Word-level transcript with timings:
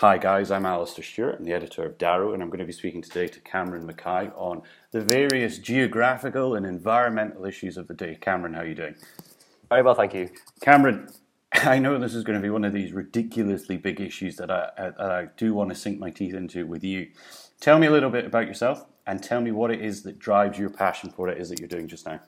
Hi 0.00 0.16
guys, 0.16 0.52
I'm 0.52 0.64
Alistair 0.64 1.02
Stewart, 1.02 1.40
I'm 1.40 1.44
the 1.44 1.52
editor 1.52 1.84
of 1.84 1.98
Darrow, 1.98 2.32
and 2.32 2.40
I'm 2.40 2.50
going 2.50 2.60
to 2.60 2.64
be 2.64 2.70
speaking 2.70 3.02
today 3.02 3.26
to 3.26 3.40
Cameron 3.40 3.84
Mackay 3.84 4.30
on 4.36 4.62
the 4.92 5.00
various 5.00 5.58
geographical 5.58 6.54
and 6.54 6.64
environmental 6.64 7.44
issues 7.44 7.76
of 7.76 7.88
the 7.88 7.94
day. 7.94 8.16
Cameron, 8.20 8.54
how 8.54 8.60
are 8.60 8.66
you 8.66 8.76
doing? 8.76 8.94
Very 9.68 9.82
well, 9.82 9.96
thank 9.96 10.14
you. 10.14 10.30
Cameron, 10.60 11.08
I 11.52 11.80
know 11.80 11.98
this 11.98 12.14
is 12.14 12.22
going 12.22 12.38
to 12.38 12.42
be 12.42 12.48
one 12.48 12.64
of 12.64 12.72
these 12.72 12.92
ridiculously 12.92 13.76
big 13.76 14.00
issues 14.00 14.36
that 14.36 14.52
I, 14.52 14.70
that 14.76 15.00
I 15.00 15.26
do 15.36 15.52
want 15.52 15.70
to 15.70 15.74
sink 15.74 15.98
my 15.98 16.10
teeth 16.10 16.34
into 16.34 16.64
with 16.64 16.84
you. 16.84 17.08
Tell 17.60 17.80
me 17.80 17.88
a 17.88 17.90
little 17.90 18.10
bit 18.10 18.24
about 18.24 18.46
yourself 18.46 18.86
and 19.04 19.20
tell 19.20 19.40
me 19.40 19.50
what 19.50 19.72
it 19.72 19.80
is 19.80 20.04
that 20.04 20.20
drives 20.20 20.60
your 20.60 20.70
passion 20.70 21.10
for 21.10 21.26
what 21.26 21.36
it 21.36 21.40
is 21.40 21.48
that 21.48 21.58
you're 21.58 21.66
doing 21.66 21.88
just 21.88 22.06
now. 22.06 22.20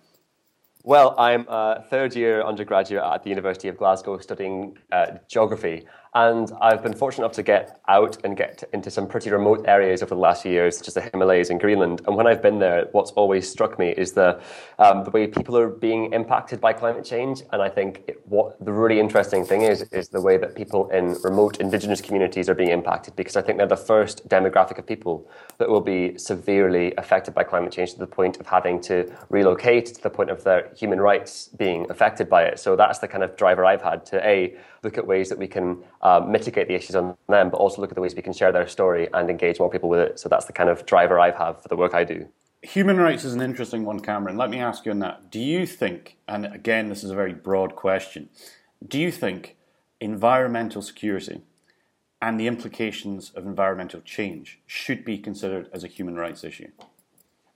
Well, 0.82 1.14
I'm 1.18 1.46
a 1.46 1.84
third 1.89 2.16
year 2.16 2.43
undergraduate 2.43 3.05
at 3.05 3.23
the 3.23 3.29
University 3.29 3.68
of 3.68 3.77
Glasgow 3.77 4.18
studying 4.18 4.77
uh, 4.91 5.18
geography. 5.29 5.87
And 6.12 6.50
I've 6.61 6.82
been 6.82 6.92
fortunate 6.92 7.24
enough 7.24 7.36
to 7.36 7.45
get 7.45 7.80
out 7.86 8.18
and 8.24 8.36
get 8.36 8.64
into 8.72 8.90
some 8.90 9.07
pretty 9.07 9.30
remote 9.30 9.64
areas 9.68 10.03
over 10.03 10.14
the 10.16 10.21
last 10.21 10.43
few 10.43 10.50
years, 10.50 10.76
such 10.76 10.89
as 10.89 10.94
the 10.94 11.02
Himalayas 11.02 11.50
and 11.50 11.61
Greenland. 11.61 12.02
And 12.07 12.16
when 12.16 12.26
I've 12.26 12.43
been 12.43 12.58
there, 12.58 12.89
what's 12.90 13.12
always 13.12 13.48
struck 13.48 13.79
me 13.79 13.90
is 13.90 14.12
the, 14.12 14.40
um, 14.80 15.04
the 15.04 15.11
way 15.11 15.29
people 15.29 15.57
are 15.57 15.68
being 15.68 16.12
impacted 16.12 16.61
by 16.61 16.72
climate 16.72 17.04
change. 17.04 17.43
And 17.52 17.62
I 17.62 17.68
think 17.68 18.02
it, 18.08 18.21
what 18.26 18.62
the 18.64 18.72
really 18.72 18.99
interesting 18.99 19.44
thing 19.44 19.62
is, 19.62 19.82
is 19.93 20.08
the 20.08 20.21
way 20.21 20.36
that 20.36 20.57
people 20.57 20.90
in 20.90 21.16
remote 21.22 21.58
indigenous 21.61 22.00
communities 22.00 22.49
are 22.49 22.54
being 22.54 22.71
impacted, 22.71 23.14
because 23.14 23.36
I 23.36 23.43
think 23.43 23.58
they're 23.58 23.68
the 23.68 23.77
first 23.77 24.29
demographic 24.29 24.79
of 24.79 24.86
people 24.86 25.30
that 25.58 25.68
will 25.68 25.80
be 25.80 26.18
severely 26.18 26.93
affected 26.99 27.35
by 27.35 27.44
climate 27.44 27.72
change 27.72 27.93
to 27.93 28.00
the 28.00 28.07
point 28.07 28.40
of 28.40 28.46
having 28.46 28.80
to 28.82 29.13
relocate, 29.29 29.86
to 29.86 30.02
the 30.02 30.11
point 30.11 30.30
of 30.30 30.43
their 30.43 30.72
human 30.77 31.00
rights 31.00 31.50
being 31.57 31.88
affected 31.88 32.28
by 32.28 32.42
it. 32.42 32.58
So 32.58 32.74
that's 32.74 32.98
the 32.98 33.06
kind 33.06 33.22
of 33.22 33.36
driver 33.36 33.64
I've 33.64 33.83
had 33.83 34.05
to 34.06 34.27
A, 34.27 34.56
look 34.83 34.98
at 34.98 35.06
ways 35.06 35.28
that 35.28 35.39
we 35.39 35.47
can 35.47 35.83
uh, 36.02 36.20
mitigate 36.20 36.69
the 36.69 36.75
issues 36.75 36.97
on 36.97 37.16
them, 37.28 37.50
but 37.50 37.58
also 37.58 37.80
look 37.80 37.91
at 37.91 37.94
the 37.94 38.00
ways 38.00 38.14
we 38.14 38.22
can 38.22 38.33
share 38.33 38.52
their 38.52 38.66
story 38.66 39.08
and 39.12 39.28
engage 39.28 39.58
more 39.58 39.70
people 39.70 39.88
with 39.88 40.00
it. 40.00 40.19
So 40.19 40.28
that's 40.28 40.47
the 40.47 40.52
kind 40.52 40.70
of 40.70 40.86
driver 40.86 41.18
I 41.18 41.30
have 41.30 41.62
for 41.62 41.68
the 41.68 41.77
work 41.77 41.94
I 41.94 42.05
do. 42.05 42.28
Human 42.62 42.98
rights 42.98 43.24
is 43.24 43.34
an 43.34 43.40
interesting 43.40 43.84
one, 43.84 44.00
Cameron. 44.00 44.36
Let 44.36 44.50
me 44.50 44.58
ask 44.60 44.84
you 44.84 44.92
on 44.92 44.98
that. 44.98 45.30
Do 45.30 45.40
you 45.40 45.66
think, 45.66 46.18
and 46.28 46.46
again, 46.46 46.88
this 46.88 47.02
is 47.02 47.10
a 47.10 47.14
very 47.14 47.32
broad 47.32 47.74
question, 47.74 48.28
do 48.86 48.98
you 48.98 49.10
think 49.10 49.56
environmental 50.00 50.83
security 50.83 51.42
and 52.22 52.38
the 52.38 52.46
implications 52.46 53.30
of 53.34 53.46
environmental 53.46 54.00
change 54.02 54.60
should 54.66 55.05
be 55.05 55.18
considered 55.18 55.68
as 55.72 55.84
a 55.84 55.86
human 55.86 56.16
rights 56.16 56.44
issue? 56.44 56.68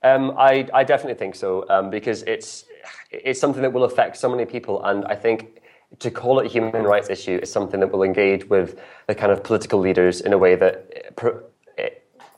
Um, 0.03 0.35
I, 0.37 0.69
I, 0.75 0.85
definitely 0.85 1.19
think 1.19 1.35
so 1.35 1.67
um, 1.71 1.89
because 1.89 2.23
it's 2.25 2.67
it's 3.11 3.41
something 3.41 3.63
that 3.63 3.73
will 3.73 3.85
affect 3.85 4.19
so 4.19 4.29
many 4.29 4.45
people, 4.45 4.85
and 4.85 5.07
I 5.07 5.15
think 5.15 5.63
to 5.99 6.11
call 6.11 6.41
it 6.41 6.47
a 6.47 6.49
human 6.49 6.85
rights 6.85 7.11
issue 7.11 7.39
is 7.43 7.51
something 7.51 7.81
that 7.81 7.93
will 7.93 8.03
engage 8.03 8.49
with 8.49 8.79
the 9.07 9.15
kind 9.15 9.33
of 9.33 9.43
political 9.43 9.79
leaders 9.79 10.21
in 10.21 10.33
a 10.33 10.39
way 10.39 10.55
that, 10.57 11.13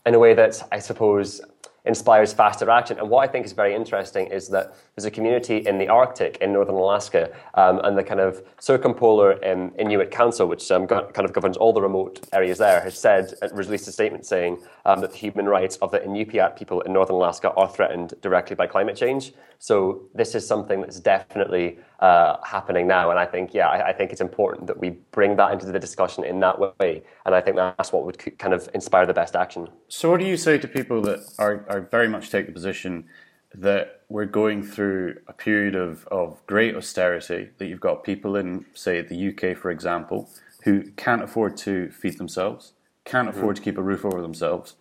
in 0.05 0.15
a 0.15 0.19
way 0.19 0.35
that 0.35 0.63
I 0.73 0.79
suppose 0.79 1.41
inspires 1.87 2.33
faster 2.33 2.69
action. 2.69 2.99
And 2.99 3.09
what 3.09 3.29
I 3.29 3.31
think 3.31 3.47
is 3.47 3.53
very 3.53 3.75
interesting 3.75 4.27
is 4.27 4.49
that 4.49 4.75
there's 4.95 5.05
a 5.05 5.11
community 5.11 5.59
in 5.59 5.79
the 5.79 5.89
Arctic, 5.89 6.37
in 6.39 6.53
northern 6.53 6.75
Alaska, 6.75 7.33
um, 7.55 7.81
and 7.85 7.97
the 7.97 8.03
kind 8.03 8.21
of 8.21 8.43
Circumpolar 8.59 9.39
um, 9.49 9.73
Inuit 9.79 10.11
Council, 10.11 10.49
which 10.49 10.69
um, 10.71 10.87
kind 10.87 11.25
of 11.25 11.33
governs 11.33 11.57
all 11.57 11.73
the 11.73 11.81
remote 11.81 12.27
areas 12.33 12.59
there, 12.59 12.81
has 12.81 12.99
said, 12.99 13.35
uh, 13.41 13.49
released 13.53 13.87
a 13.89 13.93
statement 13.93 14.27
saying 14.27 14.59
um, 14.85 15.01
that 15.01 15.13
the 15.13 15.17
human 15.17 15.47
rights 15.47 15.77
of 15.77 15.93
the 15.93 16.01
Inupiat 16.01 16.57
people 16.57 16.81
in 16.81 16.93
northern 16.93 17.17
Alaska 17.17 17.53
are 17.53 17.69
threatened 17.69 18.15
directly 18.21 18.57
by 18.57 18.67
climate 18.67 18.97
change. 18.97 19.33
So 19.59 20.03
this 20.15 20.35
is 20.35 20.47
something 20.47 20.81
that's 20.81 21.01
definitely 21.01 21.79
uh, 22.01 22.37
happening 22.45 22.87
now. 22.87 23.11
And 23.11 23.19
I 23.19 23.27
think, 23.27 23.55
yeah, 23.55 23.69
I, 23.69 23.89
I, 23.89 23.93
think 23.93 24.13
it's 24.13 24.21
important 24.21 24.67
that 24.67 24.79
we 24.79 24.91
bring 25.11 25.37
that 25.37 25.53
into 25.53 25.67
the 25.67 25.79
discussion 25.79 26.25
in 26.25 26.41
that 26.41 26.59
way. 26.59 27.03
And 27.25 27.35
I 27.35 27.41
think 27.41 27.57
that's 27.57 27.93
what 27.93 28.05
would 28.05 28.39
kind 28.39 28.53
of 28.53 28.69
inspire 28.75 29.07
the 29.07 29.15
best 29.15 29.35
action. 29.35 29.69
So, 29.89 30.11
what 30.11 30.21
do 30.21 30.27
you 30.27 30.37
say 30.37 30.59
to 30.59 30.69
people 30.69 31.01
that 31.03 31.21
are, 31.39 31.65
are 31.69 31.81
very 31.81 32.09
much 32.09 32.31
take 32.31 32.47
the 32.47 32.53
position 32.53 33.07
that 33.55 34.03
we're 34.09 34.27
going 34.27 34.63
through 34.63 35.17
a 35.27 35.33
period 35.33 35.75
of, 35.75 36.07
of 36.09 36.45
great 36.47 36.77
austerity, 36.77 37.51
that 37.59 37.67
you've 37.67 37.81
got 37.81 38.05
people 38.05 38.37
in, 38.37 38.67
say, 38.75 39.01
the 39.01 39.29
UK, 39.29 39.57
for 39.57 39.71
example, 39.71 40.29
who 40.65 40.91
can't 40.93 41.23
afford 41.23 41.57
to 41.57 41.91
feed 41.91 42.19
themselves, 42.19 42.73
can't 43.05 43.29
mm-hmm. 43.29 43.39
afford 43.39 43.57
to 43.57 43.63
keep 43.63 43.79
a 43.79 43.83
roof 43.83 44.05
over 44.05 44.21
themselves, 44.21 44.75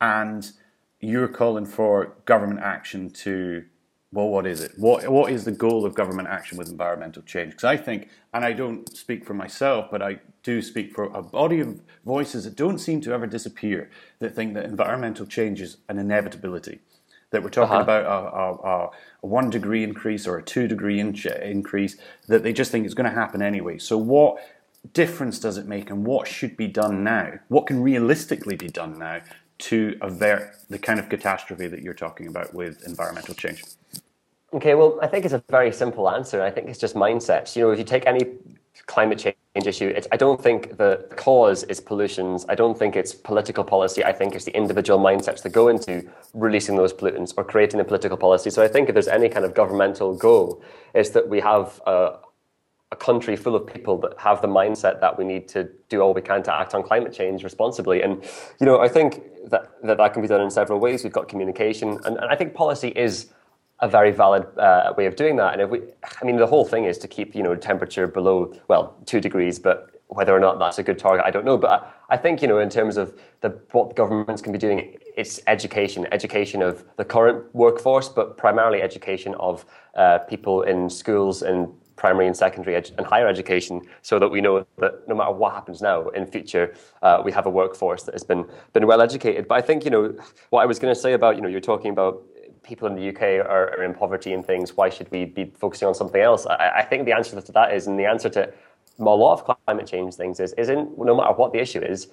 and 0.00 0.52
you're 1.00 1.28
calling 1.28 1.66
for 1.66 2.14
government 2.24 2.60
action 2.60 3.10
to 3.10 3.64
well, 4.12 4.28
what 4.28 4.46
is 4.46 4.60
it? 4.60 4.72
What 4.76 5.08
what 5.08 5.32
is 5.32 5.44
the 5.44 5.52
goal 5.52 5.84
of 5.84 5.94
government 5.94 6.28
action 6.28 6.56
with 6.56 6.68
environmental 6.68 7.22
change? 7.22 7.50
Because 7.50 7.64
I 7.64 7.76
think, 7.76 8.08
and 8.32 8.44
I 8.44 8.52
don't 8.52 8.96
speak 8.96 9.24
for 9.24 9.34
myself, 9.34 9.88
but 9.90 10.00
I 10.00 10.20
do 10.42 10.62
speak 10.62 10.94
for 10.94 11.04
a 11.06 11.22
body 11.22 11.60
of 11.60 11.80
voices 12.04 12.44
that 12.44 12.54
don't 12.54 12.78
seem 12.78 13.00
to 13.02 13.12
ever 13.12 13.26
disappear 13.26 13.90
that 14.20 14.34
think 14.34 14.54
that 14.54 14.64
environmental 14.64 15.26
change 15.26 15.60
is 15.60 15.78
an 15.88 15.98
inevitability. 15.98 16.80
That 17.30 17.42
we're 17.42 17.50
talking 17.50 17.74
uh-huh. 17.74 17.82
about 17.82 18.04
a, 18.04 18.68
a, 18.68 18.86
a, 18.86 18.90
one 19.26 19.50
degree 19.50 19.82
increase 19.82 20.28
or 20.28 20.38
a 20.38 20.42
two 20.42 20.68
degree 20.68 21.00
inch 21.00 21.26
increase, 21.26 21.96
that 22.28 22.44
they 22.44 22.52
just 22.52 22.70
think 22.70 22.84
it's 22.84 22.94
going 22.94 23.10
to 23.10 23.14
happen 23.14 23.42
anyway. 23.42 23.78
So, 23.78 23.98
what 23.98 24.38
difference 24.92 25.40
does 25.40 25.58
it 25.58 25.66
make, 25.66 25.90
and 25.90 26.06
what 26.06 26.28
should 26.28 26.56
be 26.56 26.68
done 26.68 27.02
now? 27.02 27.40
What 27.48 27.66
can 27.66 27.82
realistically 27.82 28.54
be 28.54 28.68
done 28.68 29.00
now 29.00 29.22
to 29.58 29.96
avert 30.00 30.54
the 30.68 30.78
kind 30.78 30.98
of 30.98 31.08
catastrophe 31.08 31.66
that 31.66 31.82
you're 31.82 31.94
talking 31.94 32.26
about 32.26 32.54
with 32.54 32.86
environmental 32.86 33.34
change? 33.34 33.62
Okay, 34.52 34.74
well, 34.74 34.98
I 35.02 35.06
think 35.06 35.24
it's 35.24 35.34
a 35.34 35.42
very 35.50 35.72
simple 35.72 36.08
answer. 36.08 36.42
I 36.42 36.50
think 36.50 36.68
it's 36.68 36.78
just 36.78 36.94
mindsets. 36.94 37.56
You 37.56 37.62
know, 37.62 37.70
if 37.70 37.78
you 37.78 37.84
take 37.84 38.06
any 38.06 38.26
climate 38.86 39.18
change 39.18 39.66
issue, 39.66 39.94
I 40.12 40.16
don't 40.16 40.40
think 40.40 40.76
the 40.76 41.06
cause 41.16 41.64
is 41.64 41.80
pollutions. 41.80 42.44
I 42.48 42.54
don't 42.54 42.78
think 42.78 42.94
it's 42.94 43.14
political 43.14 43.64
policy. 43.64 44.04
I 44.04 44.12
think 44.12 44.34
it's 44.34 44.44
the 44.44 44.54
individual 44.56 44.98
mindsets 44.98 45.42
that 45.42 45.50
go 45.50 45.68
into 45.68 46.08
releasing 46.34 46.76
those 46.76 46.92
pollutants 46.92 47.32
or 47.36 47.44
creating 47.44 47.80
a 47.80 47.84
political 47.84 48.16
policy. 48.16 48.50
So 48.50 48.62
I 48.62 48.68
think 48.68 48.88
if 48.88 48.94
there's 48.94 49.08
any 49.08 49.28
kind 49.28 49.44
of 49.44 49.54
governmental 49.54 50.14
goal, 50.14 50.62
it's 50.94 51.10
that 51.10 51.28
we 51.28 51.40
have 51.40 51.80
a, 51.86 52.18
a 52.92 52.96
country 52.96 53.34
full 53.34 53.56
of 53.56 53.66
people 53.66 53.98
that 53.98 54.16
have 54.16 54.40
the 54.40 54.48
mindset 54.48 55.00
that 55.00 55.18
we 55.18 55.24
need 55.24 55.48
to 55.48 55.68
do 55.88 56.00
all 56.00 56.14
we 56.14 56.22
can 56.22 56.42
to 56.44 56.54
act 56.54 56.72
on 56.74 56.82
climate 56.82 57.12
change 57.12 57.42
responsibly. 57.42 58.02
And, 58.02 58.22
you 58.60 58.66
know, 58.66 58.80
I 58.80 58.88
think 58.88 59.22
that 59.50 59.70
that, 59.82 59.96
that 59.98 60.12
can 60.12 60.22
be 60.22 60.28
done 60.28 60.40
in 60.40 60.50
several 60.50 60.78
ways. 60.78 61.02
We've 61.02 61.12
got 61.12 61.28
communication, 61.28 61.98
and, 62.04 62.16
and 62.16 62.26
I 62.26 62.36
think 62.36 62.54
policy 62.54 62.88
is 62.88 63.32
a 63.80 63.88
very 63.88 64.10
valid 64.10 64.46
uh, 64.58 64.94
way 64.96 65.06
of 65.06 65.16
doing 65.16 65.36
that. 65.36 65.52
And 65.52 65.62
if 65.62 65.70
we, 65.70 65.80
I 66.20 66.24
mean, 66.24 66.36
the 66.36 66.46
whole 66.46 66.64
thing 66.64 66.84
is 66.84 66.96
to 66.98 67.08
keep 67.08 67.34
you 67.34 67.42
know 67.42 67.54
temperature 67.56 68.06
below 68.06 68.54
well 68.68 68.96
two 69.04 69.20
degrees, 69.20 69.58
but 69.58 69.90
whether 70.08 70.34
or 70.34 70.38
not 70.38 70.60
that's 70.60 70.78
a 70.78 70.82
good 70.84 70.98
target, 70.98 71.26
I 71.26 71.30
don't 71.30 71.44
know. 71.44 71.58
But 71.58 71.70
I, 71.70 72.14
I 72.14 72.16
think 72.16 72.40
you 72.40 72.48
know 72.48 72.58
in 72.58 72.70
terms 72.70 72.96
of 72.96 73.18
the 73.40 73.50
what 73.72 73.96
governments 73.96 74.42
can 74.42 74.52
be 74.52 74.58
doing, 74.58 74.96
it's 75.16 75.40
education, 75.48 76.06
education 76.12 76.62
of 76.62 76.84
the 76.96 77.04
current 77.04 77.52
workforce, 77.54 78.08
but 78.08 78.36
primarily 78.36 78.80
education 78.80 79.34
of 79.34 79.66
uh, 79.96 80.18
people 80.18 80.62
in 80.62 80.88
schools 80.88 81.42
and 81.42 81.68
primary 82.06 82.28
and 82.28 82.36
secondary 82.36 82.80
edu- 82.80 82.96
and 82.98 83.04
higher 83.14 83.26
education, 83.26 83.76
so 84.02 84.14
that 84.20 84.30
we 84.34 84.40
know 84.40 84.64
that 84.78 84.92
no 85.08 85.14
matter 85.20 85.32
what 85.32 85.52
happens 85.58 85.82
now 85.82 85.98
in 86.18 86.24
future, 86.24 86.66
uh, 87.02 87.20
we 87.26 87.32
have 87.32 87.46
a 87.46 87.54
workforce 87.60 88.02
that 88.04 88.14
has 88.14 88.26
been 88.32 88.42
been 88.74 88.86
well 88.86 89.02
educated. 89.08 89.42
But 89.48 89.56
I 89.60 89.62
think 89.68 89.84
you 89.84 89.90
know 89.94 90.04
what 90.50 90.60
I 90.64 90.66
was 90.66 90.78
going 90.78 90.94
to 90.94 91.00
say 91.06 91.12
about 91.14 91.32
you 91.36 91.42
know 91.42 91.48
you're 91.48 91.68
talking 91.72 91.90
about 91.90 92.14
people 92.62 92.86
in 92.90 92.94
the 92.94 93.08
UK 93.12 93.22
are, 93.44 93.68
are, 93.74 93.84
in 93.84 93.94
poverty 93.94 94.32
and 94.32 94.44
things, 94.44 94.76
why 94.76 94.88
should 94.88 95.08
we 95.12 95.24
be 95.24 95.44
focusing 95.64 95.86
on 95.86 95.94
something 95.94 96.20
else? 96.20 96.46
I, 96.46 96.80
I, 96.80 96.82
think 96.82 97.04
the 97.06 97.14
answer 97.18 97.40
to 97.40 97.52
that 97.52 97.72
is, 97.72 97.86
and 97.86 97.96
the 97.96 98.06
answer 98.06 98.28
to 98.30 98.52
a 98.98 99.04
lot 99.04 99.34
of 99.34 99.40
climate 99.44 99.86
change 99.86 100.14
things 100.14 100.40
is, 100.40 100.52
isn't 100.54 100.98
no 100.98 101.14
matter 101.14 101.32
what 101.40 101.52
the 101.52 101.60
issue 101.60 101.80
is, 101.80 102.08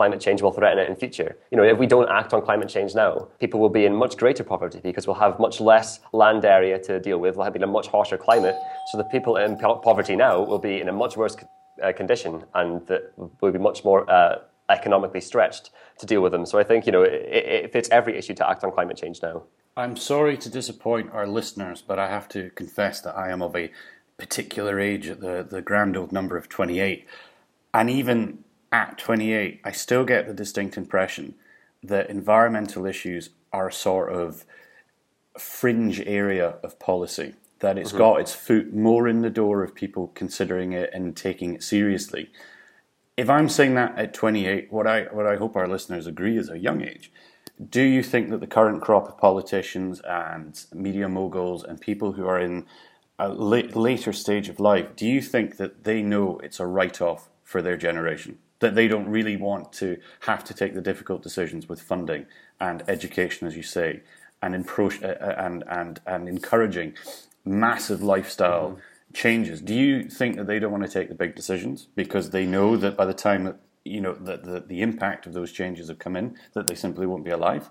climate 0.00 0.20
change 0.26 0.40
will 0.40 0.56
threaten 0.58 0.78
it 0.78 0.88
in 0.88 0.96
future. 0.96 1.36
You 1.50 1.58
know, 1.58 1.66
if 1.72 1.76
we 1.76 1.86
don't 1.94 2.08
act 2.08 2.32
on 2.32 2.40
climate 2.40 2.70
change 2.70 2.94
now, 2.94 3.28
people 3.38 3.60
will 3.60 3.74
be 3.80 3.84
in 3.84 3.94
much 3.94 4.16
greater 4.16 4.42
poverty 4.42 4.80
because 4.82 5.06
we'll 5.06 5.22
have 5.26 5.38
much 5.38 5.60
less 5.60 6.00
land 6.14 6.42
area 6.46 6.78
to 6.88 6.98
deal 7.08 7.18
with. 7.18 7.36
We'll 7.36 7.44
have 7.44 7.54
a 7.54 7.66
much 7.66 7.88
harsher 7.88 8.16
climate. 8.16 8.56
So 8.90 8.96
the 8.96 9.08
people 9.14 9.36
in 9.36 9.58
po- 9.58 9.80
poverty 9.88 10.16
now 10.16 10.34
will 10.42 10.62
be 10.70 10.80
in 10.80 10.88
a 10.88 10.92
much 11.04 11.18
worse 11.18 11.36
uh, 11.36 11.92
condition 11.92 12.44
and 12.54 12.86
that 12.86 13.12
will 13.42 13.52
be 13.52 13.58
much 13.58 13.84
more 13.84 14.10
uh, 14.10 14.38
economically 14.70 15.20
stretched 15.20 15.68
to 15.98 16.06
deal 16.06 16.22
with 16.22 16.32
them. 16.32 16.46
So 16.46 16.58
I 16.58 16.64
think, 16.64 16.86
you 16.86 16.92
know, 16.92 17.02
it, 17.02 17.44
it 17.64 17.72
fits 17.74 17.90
every 17.90 18.16
issue 18.16 18.34
to 18.40 18.48
act 18.48 18.64
on 18.64 18.72
climate 18.72 18.96
change 18.96 19.20
now. 19.22 19.42
I'm 19.76 19.96
sorry 19.96 20.38
to 20.38 20.48
disappoint 20.48 21.10
our 21.12 21.26
listeners, 21.26 21.82
but 21.86 21.98
I 21.98 22.08
have 22.08 22.26
to 22.30 22.48
confess 22.60 23.02
that 23.02 23.14
I 23.18 23.30
am 23.30 23.42
of 23.42 23.54
a 23.54 23.70
particular 24.16 24.80
age 24.80 25.08
at 25.08 25.20
the, 25.20 25.46
the 25.48 25.60
grand 25.60 25.94
old 25.98 26.10
number 26.10 26.38
of 26.38 26.48
28. 26.48 27.06
And 27.74 27.90
even 27.90 28.44
at 28.72 28.98
28, 28.98 29.60
I 29.64 29.72
still 29.72 30.04
get 30.04 30.26
the 30.26 30.34
distinct 30.34 30.76
impression 30.76 31.34
that 31.82 32.10
environmental 32.10 32.86
issues 32.86 33.30
are 33.52 33.68
a 33.68 33.72
sort 33.72 34.12
of 34.12 34.44
fringe 35.38 36.00
area 36.00 36.56
of 36.62 36.78
policy, 36.78 37.34
that 37.60 37.78
it's 37.78 37.90
mm-hmm. 37.90 37.98
got 37.98 38.20
its 38.20 38.34
foot 38.34 38.72
more 38.72 39.08
in 39.08 39.22
the 39.22 39.30
door 39.30 39.62
of 39.62 39.74
people 39.74 40.08
considering 40.14 40.72
it 40.72 40.90
and 40.92 41.16
taking 41.16 41.54
it 41.54 41.62
seriously. 41.62 42.30
If 43.16 43.28
I'm 43.28 43.48
saying 43.48 43.74
that 43.74 43.98
at 43.98 44.14
28, 44.14 44.72
what 44.72 44.86
I, 44.86 45.02
what 45.04 45.26
I 45.26 45.36
hope 45.36 45.56
our 45.56 45.68
listeners 45.68 46.06
agree 46.06 46.36
is 46.36 46.48
a 46.48 46.58
young 46.58 46.82
age 46.82 47.10
do 47.68 47.82
you 47.82 48.02
think 48.02 48.30
that 48.30 48.40
the 48.40 48.46
current 48.46 48.80
crop 48.80 49.06
of 49.08 49.18
politicians 49.18 50.00
and 50.00 50.64
media 50.72 51.08
moguls 51.08 51.62
and 51.62 51.80
people 51.80 52.12
who 52.12 52.26
are 52.26 52.40
in 52.40 52.66
a 53.18 53.28
late, 53.28 53.76
later 53.76 54.12
stage 54.12 54.48
of 54.48 54.58
life, 54.58 54.96
do 54.96 55.06
you 55.06 55.20
think 55.20 55.58
that 55.58 55.84
they 55.84 56.00
know 56.00 56.38
it's 56.38 56.58
a 56.58 56.66
write 56.66 57.02
off 57.02 57.28
for 57.44 57.60
their 57.60 57.76
generation? 57.76 58.38
That 58.60 58.74
they 58.74 58.86
don't 58.86 59.08
really 59.08 59.36
want 59.36 59.72
to 59.72 59.98
have 60.20 60.44
to 60.44 60.54
take 60.54 60.74
the 60.74 60.80
difficult 60.80 61.22
decisions 61.22 61.68
with 61.68 61.82
funding 61.82 62.26
and 62.60 62.82
education, 62.88 63.46
as 63.46 63.56
you 63.56 63.62
say, 63.62 64.00
and 64.42 64.54
uh, 64.54 64.82
uh, 64.82 65.34
and 65.38 65.64
and 65.68 66.00
and 66.06 66.28
encouraging 66.28 66.94
massive 67.44 68.02
lifestyle 68.02 68.70
mm-hmm. 68.70 69.14
changes. 69.14 69.60
Do 69.60 69.74
you 69.74 70.08
think 70.08 70.36
that 70.36 70.46
they 70.46 70.58
don't 70.58 70.72
want 70.72 70.84
to 70.84 70.90
take 70.90 71.08
the 71.08 71.14
big 71.14 71.34
decisions 71.34 71.88
because 71.94 72.30
they 72.30 72.46
know 72.46 72.76
that 72.76 72.96
by 72.96 73.06
the 73.06 73.14
time 73.14 73.44
that 73.44 73.56
you 73.84 74.00
know 74.00 74.14
that 74.14 74.44
the, 74.44 74.60
the 74.60 74.82
impact 74.82 75.26
of 75.26 75.32
those 75.32 75.52
changes 75.52 75.88
have 75.88 75.98
come 75.98 76.16
in, 76.16 76.36
that 76.54 76.66
they 76.66 76.74
simply 76.74 77.06
won't 77.06 77.24
be 77.24 77.30
alive? 77.30 77.70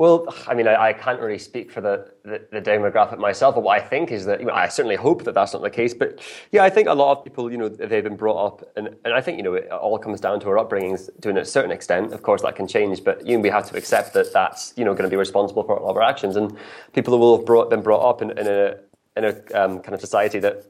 Well, 0.00 0.34
I 0.46 0.54
mean, 0.54 0.66
I, 0.66 0.82
I 0.82 0.92
can't 0.94 1.20
really 1.20 1.38
speak 1.38 1.70
for 1.70 1.82
the, 1.82 2.10
the, 2.22 2.40
the, 2.50 2.62
demographic 2.62 3.18
myself, 3.18 3.54
but 3.54 3.64
what 3.64 3.78
I 3.78 3.84
think 3.84 4.10
is 4.10 4.24
that, 4.24 4.40
you 4.40 4.46
know, 4.46 4.54
I 4.54 4.66
certainly 4.66 4.96
hope 4.96 5.24
that 5.24 5.34
that's 5.34 5.52
not 5.52 5.60
the 5.60 5.68
case. 5.68 5.92
But 5.92 6.22
yeah, 6.52 6.64
I 6.64 6.70
think 6.70 6.88
a 6.88 6.94
lot 6.94 7.18
of 7.18 7.22
people, 7.22 7.52
you 7.52 7.58
know, 7.58 7.68
they've 7.68 8.02
been 8.02 8.16
brought 8.16 8.46
up, 8.46 8.72
and, 8.76 8.96
and 9.04 9.12
I 9.12 9.20
think, 9.20 9.36
you 9.36 9.42
know, 9.42 9.52
it 9.52 9.70
all 9.70 9.98
comes 9.98 10.18
down 10.18 10.40
to 10.40 10.48
our 10.48 10.56
upbringings 10.56 11.10
to 11.20 11.38
a 11.38 11.44
certain 11.44 11.70
extent. 11.70 12.14
Of 12.14 12.22
course, 12.22 12.40
that 12.40 12.56
can 12.56 12.66
change, 12.66 13.04
but 13.04 13.26
you 13.26 13.36
know, 13.36 13.42
we 13.42 13.50
have 13.50 13.68
to 13.68 13.76
accept 13.76 14.14
that 14.14 14.32
that's, 14.32 14.72
you 14.74 14.86
know, 14.86 14.94
going 14.94 15.04
to 15.04 15.10
be 15.10 15.16
responsible 15.16 15.64
for 15.64 15.78
all 15.78 15.90
of 15.90 15.96
our 15.98 16.02
actions. 16.02 16.34
And 16.34 16.56
people 16.94 17.12
who 17.12 17.20
will 17.20 17.36
have 17.36 17.44
brought, 17.44 17.68
been 17.68 17.82
brought 17.82 18.08
up 18.08 18.22
in, 18.22 18.30
in 18.38 18.46
a, 18.46 18.76
in 19.18 19.24
a 19.24 19.32
um, 19.52 19.80
kind 19.80 19.92
of 19.92 20.00
society 20.00 20.38
that 20.38 20.64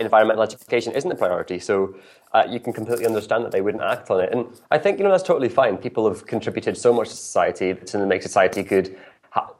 environmental 0.00 0.42
education 0.42 0.92
isn't 0.94 1.12
a 1.12 1.14
priority. 1.14 1.58
So 1.58 1.94
uh, 2.32 2.44
you 2.48 2.58
can 2.58 2.72
completely 2.72 3.06
understand 3.06 3.44
that 3.44 3.52
they 3.52 3.60
wouldn't 3.60 3.82
act 3.82 4.10
on 4.10 4.20
it. 4.20 4.32
And 4.32 4.46
I 4.70 4.78
think, 4.78 4.98
you 4.98 5.04
know, 5.04 5.10
that's 5.10 5.22
totally 5.22 5.48
fine. 5.48 5.76
People 5.76 6.08
have 6.08 6.26
contributed 6.26 6.76
so 6.76 6.92
much 6.92 7.08
to 7.10 7.14
society 7.14 7.74
to 7.74 8.06
make 8.06 8.22
society 8.22 8.62
good 8.62 8.96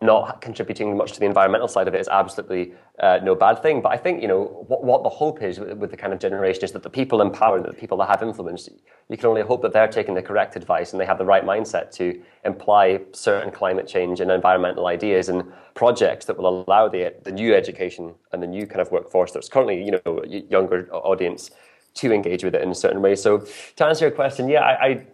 not 0.03 0.41
contributing 0.41 0.97
much 0.97 1.13
to 1.13 1.21
the 1.21 1.27
environmental 1.27 1.69
side 1.69 1.87
of 1.87 1.95
it 1.95 2.01
is 2.01 2.09
absolutely 2.09 2.73
uh, 2.99 3.21
no 3.23 3.35
bad 3.35 3.63
thing. 3.63 3.81
But 3.81 3.93
I 3.93 3.97
think 3.97 4.21
you 4.21 4.29
know 4.29 4.65
what, 4.67 4.83
what 4.83 5.03
the 5.03 5.09
hope 5.09 5.43
is 5.43 5.61
with, 5.61 5.73
with, 5.79 5.91
the 5.91 5.97
kind 5.97 6.13
of 6.13 6.19
generation 6.19 6.65
is 6.65 6.73
that 6.73 6.83
the 6.83 6.91
people 6.91 7.23
in 7.23 7.31
power, 7.31 7.61
the 7.61 7.73
people 7.73 7.97
that 7.99 8.09
have 8.09 8.23
influence, 8.23 8.69
you 9.09 9.17
can 9.17 9.27
only 9.27 9.43
hope 9.43 9.63
that 9.63 9.73
they're 9.73 9.89
taking 9.89 10.15
the 10.15 10.23
correct 10.23 10.57
advice 10.57 10.93
and 10.93 11.01
they 11.01 11.07
have 11.07 11.19
the 11.19 11.25
right 11.25 11.45
mindset 11.45 11.93
to 11.93 12.21
imply 12.45 13.01
certain 13.13 13.53
climate 13.53 13.87
change 13.87 14.21
and 14.21 14.31
environmental 14.31 14.87
ideas 14.87 15.29
and 15.29 15.45
projects 15.75 16.27
that 16.27 16.37
will 16.37 16.65
allow 16.67 16.89
the 16.89 17.15
the 17.23 17.33
new 17.33 17.55
education 17.55 18.15
and 18.33 18.43
the 18.43 18.47
new 18.47 18.67
kind 18.67 18.81
of 18.81 18.91
workforce 18.91 19.31
that's 19.31 19.49
currently 19.49 19.83
you 19.83 19.93
know 19.93 20.25
younger 20.25 20.89
audience 20.93 21.51
to 21.95 22.13
engage 22.13 22.45
with 22.45 22.55
it 22.55 22.63
in 22.63 22.71
a 22.71 22.75
certain 22.75 23.03
way. 23.03 23.17
So 23.17 23.45
to 23.77 23.85
answer 23.85 24.07
your 24.07 24.15
question, 24.15 24.49
yeah, 24.49 24.63
I, 24.63 24.87
I 24.87 25.07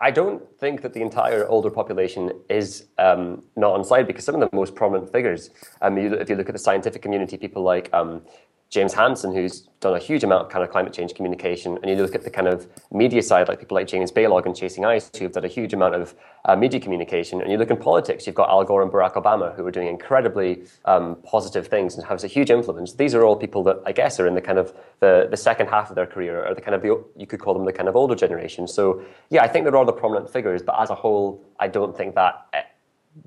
I 0.00 0.10
don't 0.10 0.42
think 0.58 0.82
that 0.82 0.92
the 0.92 1.02
entire 1.02 1.46
older 1.46 1.70
population 1.70 2.32
is 2.48 2.86
um, 2.98 3.44
not 3.56 3.74
on 3.74 3.84
side 3.84 4.06
because 4.06 4.24
some 4.24 4.34
of 4.34 4.40
the 4.40 4.54
most 4.54 4.74
prominent 4.74 5.12
figures, 5.12 5.50
um, 5.82 5.96
you, 5.96 6.14
if 6.14 6.28
you 6.28 6.36
look 6.36 6.48
at 6.48 6.52
the 6.52 6.58
scientific 6.58 7.00
community, 7.00 7.36
people 7.36 7.62
like 7.62 7.88
um, 7.92 8.22
James 8.70 8.92
Hansen, 8.92 9.34
who's 9.34 9.62
done 9.80 9.94
a 9.94 9.98
huge 9.98 10.24
amount 10.24 10.42
of 10.42 10.50
kind 10.50 10.62
of 10.62 10.70
climate 10.70 10.92
change 10.92 11.14
communication, 11.14 11.78
and 11.80 11.90
you 11.90 11.96
look 11.96 12.14
at 12.14 12.22
the 12.22 12.28
kind 12.28 12.46
of 12.46 12.66
media 12.92 13.22
side, 13.22 13.48
like 13.48 13.60
people 13.60 13.74
like 13.74 13.86
James 13.86 14.12
Balog 14.12 14.44
and 14.44 14.54
Chasing 14.54 14.84
Ice, 14.84 15.10
who've 15.18 15.32
done 15.32 15.44
a 15.46 15.48
huge 15.48 15.72
amount 15.72 15.94
of 15.94 16.14
uh, 16.44 16.54
media 16.54 16.78
communication, 16.78 17.40
and 17.40 17.50
you 17.50 17.56
look 17.56 17.70
in 17.70 17.78
politics, 17.78 18.26
you've 18.26 18.34
got 18.34 18.50
Al 18.50 18.64
Gore 18.64 18.82
and 18.82 18.92
Barack 18.92 19.14
Obama, 19.14 19.54
who 19.56 19.66
are 19.66 19.70
doing 19.70 19.88
incredibly 19.88 20.64
um, 20.84 21.16
positive 21.24 21.68
things 21.68 21.94
and 21.94 22.04
have 22.04 22.22
a 22.22 22.26
huge 22.26 22.50
influence. 22.50 22.92
These 22.92 23.14
are 23.14 23.24
all 23.24 23.36
people 23.36 23.62
that 23.64 23.80
I 23.86 23.92
guess 23.92 24.20
are 24.20 24.26
in 24.26 24.34
the 24.34 24.42
kind 24.42 24.58
of 24.58 24.74
the, 25.00 25.28
the 25.30 25.36
second 25.36 25.68
half 25.68 25.88
of 25.88 25.96
their 25.96 26.06
career, 26.06 26.46
or 26.46 26.54
the 26.54 26.60
kind 26.60 26.74
of 26.74 26.82
the, 26.82 27.02
you 27.16 27.26
could 27.26 27.40
call 27.40 27.54
them 27.54 27.64
the 27.64 27.72
kind 27.72 27.88
of 27.88 27.96
older 27.96 28.14
generation. 28.14 28.68
So 28.68 29.02
yeah, 29.30 29.42
I 29.42 29.48
think 29.48 29.64
they're 29.64 29.76
all 29.76 29.86
the 29.86 29.92
prominent 29.92 30.28
figures, 30.30 30.62
but 30.62 30.78
as 30.78 30.90
a 30.90 30.94
whole, 30.94 31.42
I 31.58 31.68
don't 31.68 31.96
think 31.96 32.14
that 32.16 32.46
eh, 32.52 32.62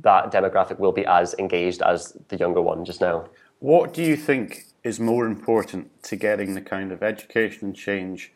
that 0.03 0.31
demographic 0.31 0.77
will 0.77 0.91
be 0.91 1.05
as 1.07 1.33
engaged 1.39 1.81
as 1.81 2.15
the 2.27 2.37
younger 2.37 2.61
one 2.61 2.85
just 2.85 3.01
now. 3.01 3.25
What 3.57 3.93
do 3.93 4.03
you 4.03 4.15
think 4.15 4.65
is 4.83 4.99
more 4.99 5.25
important 5.25 6.03
to 6.03 6.15
getting 6.15 6.53
the 6.53 6.61
kind 6.61 6.91
of 6.91 7.03
education 7.03 7.69
and 7.69 7.75
change 7.75 8.31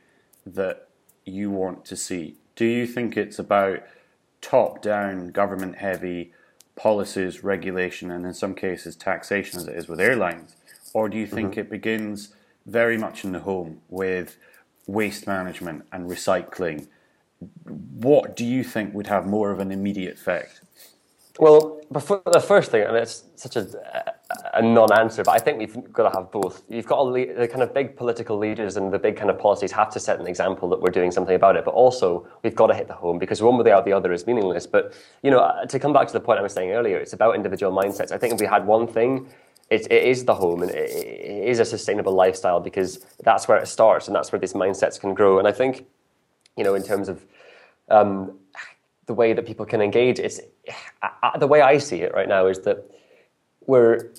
that 0.46 0.88
you 1.26 1.50
want 1.50 1.86
to 1.86 1.96
see? 1.96 2.36
Do 2.56 2.66
you 2.66 2.86
think 2.86 3.18
it's 3.18 3.40
about 3.40 3.84
top 4.42 4.82
down, 4.82 5.32
government 5.32 5.78
heavy 5.78 6.34
policies, 6.76 7.44
regulation, 7.44 8.12
and 8.12 8.26
in 8.26 8.34
some 8.34 8.54
cases 8.54 8.96
taxation, 8.96 9.60
as 9.60 9.68
it 9.68 9.76
is 9.76 9.88
with 9.88 10.00
airlines? 10.00 10.56
Or 10.94 11.10
do 11.10 11.18
you 11.18 11.28
think 11.28 11.52
mm-hmm. 11.52 11.62
it 11.62 11.70
begins 11.70 12.36
very 12.66 12.98
much 12.98 13.24
in 13.24 13.32
the 13.32 13.40
home 13.40 13.82
with 13.90 14.38
waste 14.88 15.28
management 15.28 15.86
and 15.92 16.10
recycling? 16.10 16.88
What 17.66 18.36
do 18.36 18.46
you 18.46 18.64
think 18.64 18.94
would 18.94 19.08
have 19.08 19.26
more 19.26 19.52
of 19.52 19.60
an 19.60 19.72
immediate 19.72 20.16
effect? 20.16 20.62
Well, 21.38 21.82
before 21.92 22.22
the 22.32 22.40
first 22.40 22.72
thing, 22.72 22.84
and 22.84 22.96
it's 22.96 23.26
such 23.36 23.58
a, 23.58 23.68
a 24.54 24.62
non-answer, 24.62 25.24
but 25.24 25.32
I 25.32 25.40
think 25.40 25.60
we've 25.60 25.92
got 25.92 26.10
to 26.10 26.18
have 26.18 26.32
both. 26.32 26.64
You've 26.70 26.86
got 26.86 27.02
lead, 27.02 27.36
the 27.36 27.48
kind 27.48 27.62
of 27.62 27.74
big 27.74 27.98
political 27.98 28.38
leaders 28.38 28.78
and 28.78 28.92
the 28.92 29.00
big 29.00 29.18
kind 29.18 29.30
of 29.30 29.38
policies 29.38 29.72
have 29.74 29.90
to 29.92 30.00
set 30.00 30.20
an 30.20 30.28
example 30.28 30.70
that 30.70 30.82
we're 30.82 30.92
doing 30.92 31.12
something 31.12 31.36
about 31.36 31.58
it, 31.58 31.66
but 31.66 31.74
also 31.74 32.26
we've 32.44 32.56
got 32.56 32.68
to 32.68 32.74
hit 32.74 32.88
the 32.88 32.94
home 32.94 33.20
because 33.20 33.42
one 33.42 33.58
without 33.58 33.84
the 33.84 33.92
other 33.92 34.14
is 34.14 34.26
meaningless. 34.26 34.66
But 34.66 34.94
you 35.24 35.32
know, 35.32 35.40
uh, 35.40 35.66
to 35.66 35.78
come 35.78 35.92
back 35.92 36.08
to 36.08 36.14
the 36.14 36.22
point 36.22 36.40
I 36.40 36.42
was 36.42 36.54
saying 36.54 36.72
earlier, 36.72 36.98
it's 36.98 37.14
about 37.14 37.36
individual 37.36 37.74
mindsets. 37.74 38.14
I 38.14 38.18
think 38.18 38.34
if 38.34 38.40
we 38.40 38.46
had 38.46 38.66
one 38.66 38.88
thing, 38.88 39.28
it, 39.70 39.92
it 39.92 40.04
is 40.04 40.24
the 40.24 40.36
home 40.36 40.62
and 40.62 40.72
it, 40.72 40.90
it 40.90 41.50
is 41.50 41.60
a 41.60 41.66
sustainable 41.66 42.14
lifestyle 42.14 42.62
because 42.62 43.00
that's 43.24 43.48
where 43.48 43.58
it 43.58 43.68
starts 43.68 44.08
and 44.08 44.16
that's 44.16 44.32
where 44.32 44.40
these 44.40 44.54
mindsets 44.54 45.00
can 45.00 45.14
grow. 45.14 45.40
And 45.40 45.48
I 45.48 45.52
think, 45.52 45.86
you 46.56 46.64
know, 46.64 46.76
in 46.76 46.84
terms 46.84 47.10
of 47.10 47.26
um, 47.90 48.40
the 49.06 49.14
way 49.14 49.34
that 49.34 49.46
people 49.46 49.66
can 49.66 49.82
engage. 49.82 50.20
It's 50.20 50.40
uh, 51.02 51.38
the 51.38 51.48
way 51.48 51.62
I 51.62 51.78
see 51.78 52.02
it 52.02 52.14
right 52.14 52.28
now 52.28 52.48
is 52.48 52.60
that 52.62 52.90
we're 53.66 54.12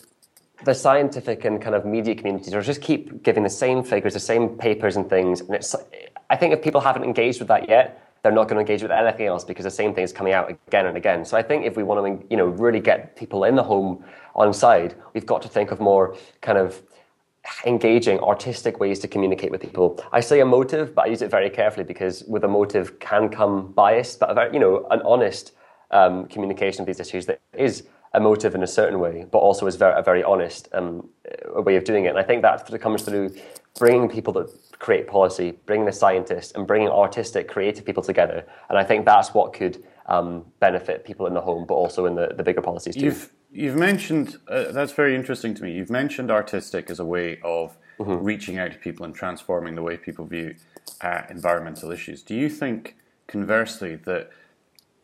the 0.64 0.74
scientific 0.74 1.44
and 1.44 1.60
kind 1.60 1.74
of 1.74 1.84
media 1.84 2.14
communities 2.14 2.54
are 2.54 2.62
just 2.62 2.80
keep 2.80 3.22
giving 3.22 3.42
the 3.42 3.50
same 3.50 3.82
figures, 3.82 4.14
the 4.14 4.20
same 4.20 4.50
papers 4.50 4.96
and 4.96 5.08
things. 5.08 5.40
And 5.40 5.54
it's 5.54 5.74
I 6.30 6.36
think 6.36 6.54
if 6.54 6.62
people 6.62 6.80
haven't 6.80 7.04
engaged 7.04 7.40
with 7.40 7.48
that 7.48 7.68
yet, 7.68 8.02
they're 8.22 8.32
not 8.32 8.48
going 8.48 8.56
to 8.56 8.60
engage 8.60 8.82
with 8.82 8.90
anything 8.90 9.26
else 9.26 9.44
because 9.44 9.64
the 9.64 9.70
same 9.70 9.94
thing 9.94 10.02
is 10.02 10.12
coming 10.12 10.32
out 10.32 10.50
again 10.50 10.86
and 10.86 10.96
again. 10.96 11.24
So 11.24 11.36
I 11.36 11.42
think 11.42 11.64
if 11.64 11.76
we 11.76 11.82
want 11.82 12.20
to, 12.20 12.26
you 12.28 12.36
know, 12.36 12.46
really 12.46 12.80
get 12.80 13.14
people 13.14 13.44
in 13.44 13.54
the 13.54 13.62
home 13.62 14.04
on 14.34 14.52
side, 14.52 14.96
we've 15.14 15.26
got 15.26 15.42
to 15.42 15.48
think 15.48 15.70
of 15.70 15.78
more 15.78 16.16
kind 16.40 16.58
of 16.58 16.82
engaging 17.64 18.18
artistic 18.20 18.80
ways 18.80 18.98
to 19.00 19.08
communicate 19.08 19.50
with 19.50 19.60
people. 19.60 20.02
I 20.12 20.20
say 20.20 20.40
emotive, 20.40 20.94
but 20.94 21.06
I 21.06 21.08
use 21.08 21.22
it 21.22 21.30
very 21.30 21.50
carefully 21.50 21.84
because 21.84 22.24
with 22.24 22.44
emotive 22.44 22.98
can 22.98 23.28
come 23.28 23.72
bias, 23.72 24.16
but 24.16 24.30
a 24.30 24.34
very, 24.34 24.52
you 24.52 24.60
know, 24.60 24.86
an 24.90 25.00
honest 25.02 25.52
um, 25.90 26.26
communication 26.26 26.82
of 26.82 26.86
these 26.86 27.00
issues 27.00 27.26
that 27.26 27.40
is 27.52 27.84
emotive 28.14 28.54
in 28.54 28.62
a 28.62 28.66
certain 28.66 28.98
way, 28.98 29.26
but 29.30 29.38
also 29.38 29.66
is 29.66 29.76
very, 29.76 29.98
a 29.98 30.02
very 30.02 30.24
honest 30.24 30.68
um, 30.72 31.08
way 31.56 31.76
of 31.76 31.84
doing 31.84 32.04
it. 32.06 32.08
And 32.08 32.18
I 32.18 32.22
think 32.22 32.42
that 32.42 32.80
comes 32.80 33.02
through 33.02 33.34
bringing 33.78 34.08
people 34.08 34.32
that 34.34 34.50
create 34.78 35.06
policy, 35.06 35.52
bringing 35.66 35.86
the 35.86 35.92
scientists, 35.92 36.52
and 36.52 36.66
bringing 36.66 36.88
artistic, 36.88 37.48
creative 37.48 37.84
people 37.84 38.02
together. 38.02 38.46
And 38.68 38.78
I 38.78 38.84
think 38.84 39.04
that's 39.04 39.34
what 39.34 39.52
could 39.52 39.84
um, 40.06 40.44
benefit 40.60 41.04
people 41.04 41.26
in 41.26 41.34
the 41.34 41.40
home, 41.40 41.66
but 41.66 41.74
also 41.74 42.06
in 42.06 42.14
the, 42.14 42.32
the 42.36 42.42
bigger 42.42 42.62
policies 42.62 42.94
too. 42.94 43.04
You've, 43.04 43.32
you've 43.56 43.76
mentioned, 43.76 44.38
uh, 44.48 44.70
that's 44.72 44.92
very 44.92 45.16
interesting 45.16 45.54
to 45.54 45.62
me, 45.62 45.72
you've 45.72 45.90
mentioned 45.90 46.30
artistic 46.30 46.90
as 46.90 47.00
a 47.00 47.04
way 47.04 47.40
of 47.42 47.76
mm-hmm. 47.98 48.22
reaching 48.22 48.58
out 48.58 48.72
to 48.72 48.78
people 48.78 49.04
and 49.04 49.14
transforming 49.14 49.74
the 49.74 49.82
way 49.82 49.96
people 49.96 50.26
view 50.26 50.54
uh, 51.00 51.22
environmental 51.30 51.90
issues. 51.90 52.22
Do 52.22 52.34
you 52.34 52.48
think, 52.50 52.96
conversely, 53.26 53.96
that 53.96 54.30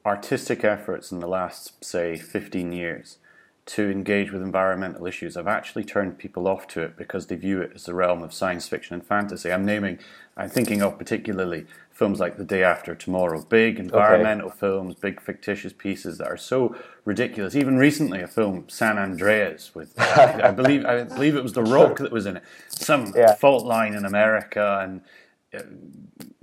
artistic 0.05 0.65
efforts 0.65 1.11
in 1.11 1.21
the 1.21 1.27
last, 1.27 1.83
say, 1.83 2.17
15 2.17 2.73
years 2.73 3.17
to 3.65 3.89
engage 3.91 4.33
with 4.33 4.43
environmental 4.43 5.07
issues 5.07 5.37
I've 5.37 5.47
actually 5.47 5.85
turned 5.85 6.19
people 6.19 6.49
off 6.49 6.67
to 6.69 6.83
it 6.83 6.97
because 6.97 7.29
they 7.29 7.37
view 7.37 7.61
it 7.63 7.73
as 7.75 7.85
the 7.85 7.95
realm 7.95 8.23
of 8.23 8.35
science 8.35 8.69
fiction 8.69 8.95
and 8.95 9.07
fantasy. 9.07 9.53
I'm 9.53 9.65
naming, 9.65 10.01
I'm 10.37 10.49
thinking 10.49 10.83
of 10.83 10.99
particularly 10.99 11.67
films 11.93 12.19
like 12.19 12.37
The 12.37 12.45
Day 12.45 12.65
After 12.65 12.97
Tomorrow, 12.97 13.45
big 13.49 13.79
environmental 13.79 14.49
okay. 14.49 14.57
films, 14.59 14.97
big 14.97 15.21
fictitious 15.21 15.73
pieces 15.73 16.19
that 16.19 16.27
are 16.27 16.37
so 16.37 16.75
ridiculous. 17.05 17.55
Even 17.55 17.77
recently, 17.77 18.21
a 18.21 18.27
film 18.27 18.65
San 18.69 18.99
Andreas 18.99 19.75
with 19.77 19.95
I 20.01 20.51
believe 20.51 20.85
I 20.85 21.05
believe 21.05 21.37
it 21.37 21.43
was 21.43 21.53
The 21.53 21.63
Rock 21.63 21.99
that 21.99 22.11
was 22.11 22.27
in 22.27 22.39
it. 22.39 22.43
Some 22.69 23.13
yeah. 23.15 23.35
fault 23.37 23.65
line 23.65 23.95
in 23.95 24.05
America 24.05 24.81
and. 24.83 25.03
Uh, 25.55 25.63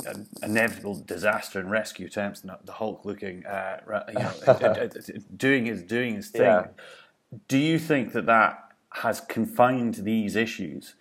an 0.06 0.28
inevitable 0.44 0.96
disaster 0.96 1.60
and 1.60 1.70
rescue 1.70 2.06
attempts, 2.08 2.42
the 2.42 2.72
Hulk 2.72 3.04
looking, 3.04 3.46
uh, 3.46 3.80
you 4.08 4.14
know, 4.14 4.90
doing 5.36 5.66
his 5.66 5.84
doing 5.84 6.16
his 6.16 6.30
thing. 6.30 6.44
Yeah. 6.44 6.68
Do 7.48 7.58
you 7.58 7.78
think 7.80 8.14
that 8.14 8.26
that 8.26 8.70
has 8.92 9.22
confined 9.22 9.96
these 9.96 10.36
issues 10.36 10.96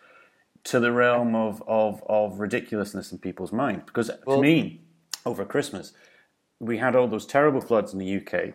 to 0.64 0.80
the 0.80 0.92
realm 0.92 1.34
of, 1.34 1.62
of, 1.66 2.02
of 2.06 2.40
ridiculousness 2.40 3.12
in 3.12 3.18
people's 3.18 3.52
mind. 3.52 3.86
Because 3.86 4.10
well, 4.26 4.36
to 4.36 4.42
me, 4.42 4.82
over 5.24 5.44
Christmas, 5.44 5.92
we 6.60 6.78
had 6.78 6.94
all 6.94 7.08
those 7.08 7.26
terrible 7.26 7.60
floods 7.60 7.92
in 7.92 7.98
the 7.98 8.16
UK, 8.16 8.54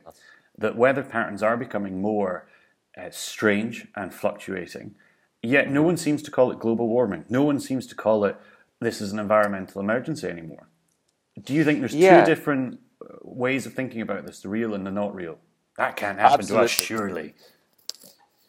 that 0.58 0.75
weather 0.75 1.03
patterns 1.03 1.42
are 1.42 1.58
becoming 1.58 2.01
more 2.01 2.48
uh, 2.96 3.10
strange 3.10 3.88
and 3.96 4.13
fluctuating. 4.13 4.94
Yet 5.42 5.72
no 5.72 5.82
one 5.82 5.98
seems 5.98 6.22
to 6.24 6.32
call 6.32 6.51
it 6.51 6.60
global 6.60 6.88
warming. 6.88 7.25
No 7.30 7.44
one 7.44 7.60
seems 7.60 7.88
to 7.88 7.96
call 7.96 8.25
it 8.25 8.38
this 8.80 9.01
is 9.01 9.12
an 9.12 9.20
environmental 9.20 9.82
emergency 9.82 10.27
anymore. 10.27 10.68
Do 11.42 11.53
you 11.53 11.63
think 11.63 11.80
there's 11.80 11.96
yeah. 11.96 12.20
two 12.20 12.25
different 12.30 12.80
uh, 13.01 13.15
ways 13.24 13.65
of 13.65 13.74
thinking 13.74 14.01
about 14.01 14.27
this, 14.27 14.42
the 14.42 14.50
real 14.50 14.75
and 14.75 14.86
the 14.86 14.92
not 14.92 15.15
real? 15.15 15.39
That 15.77 15.96
can't 15.96 16.20
happen 16.20 16.42
Absolutely. 16.42 16.60
to 16.60 16.65
us, 16.65 16.72
surely. 16.72 17.34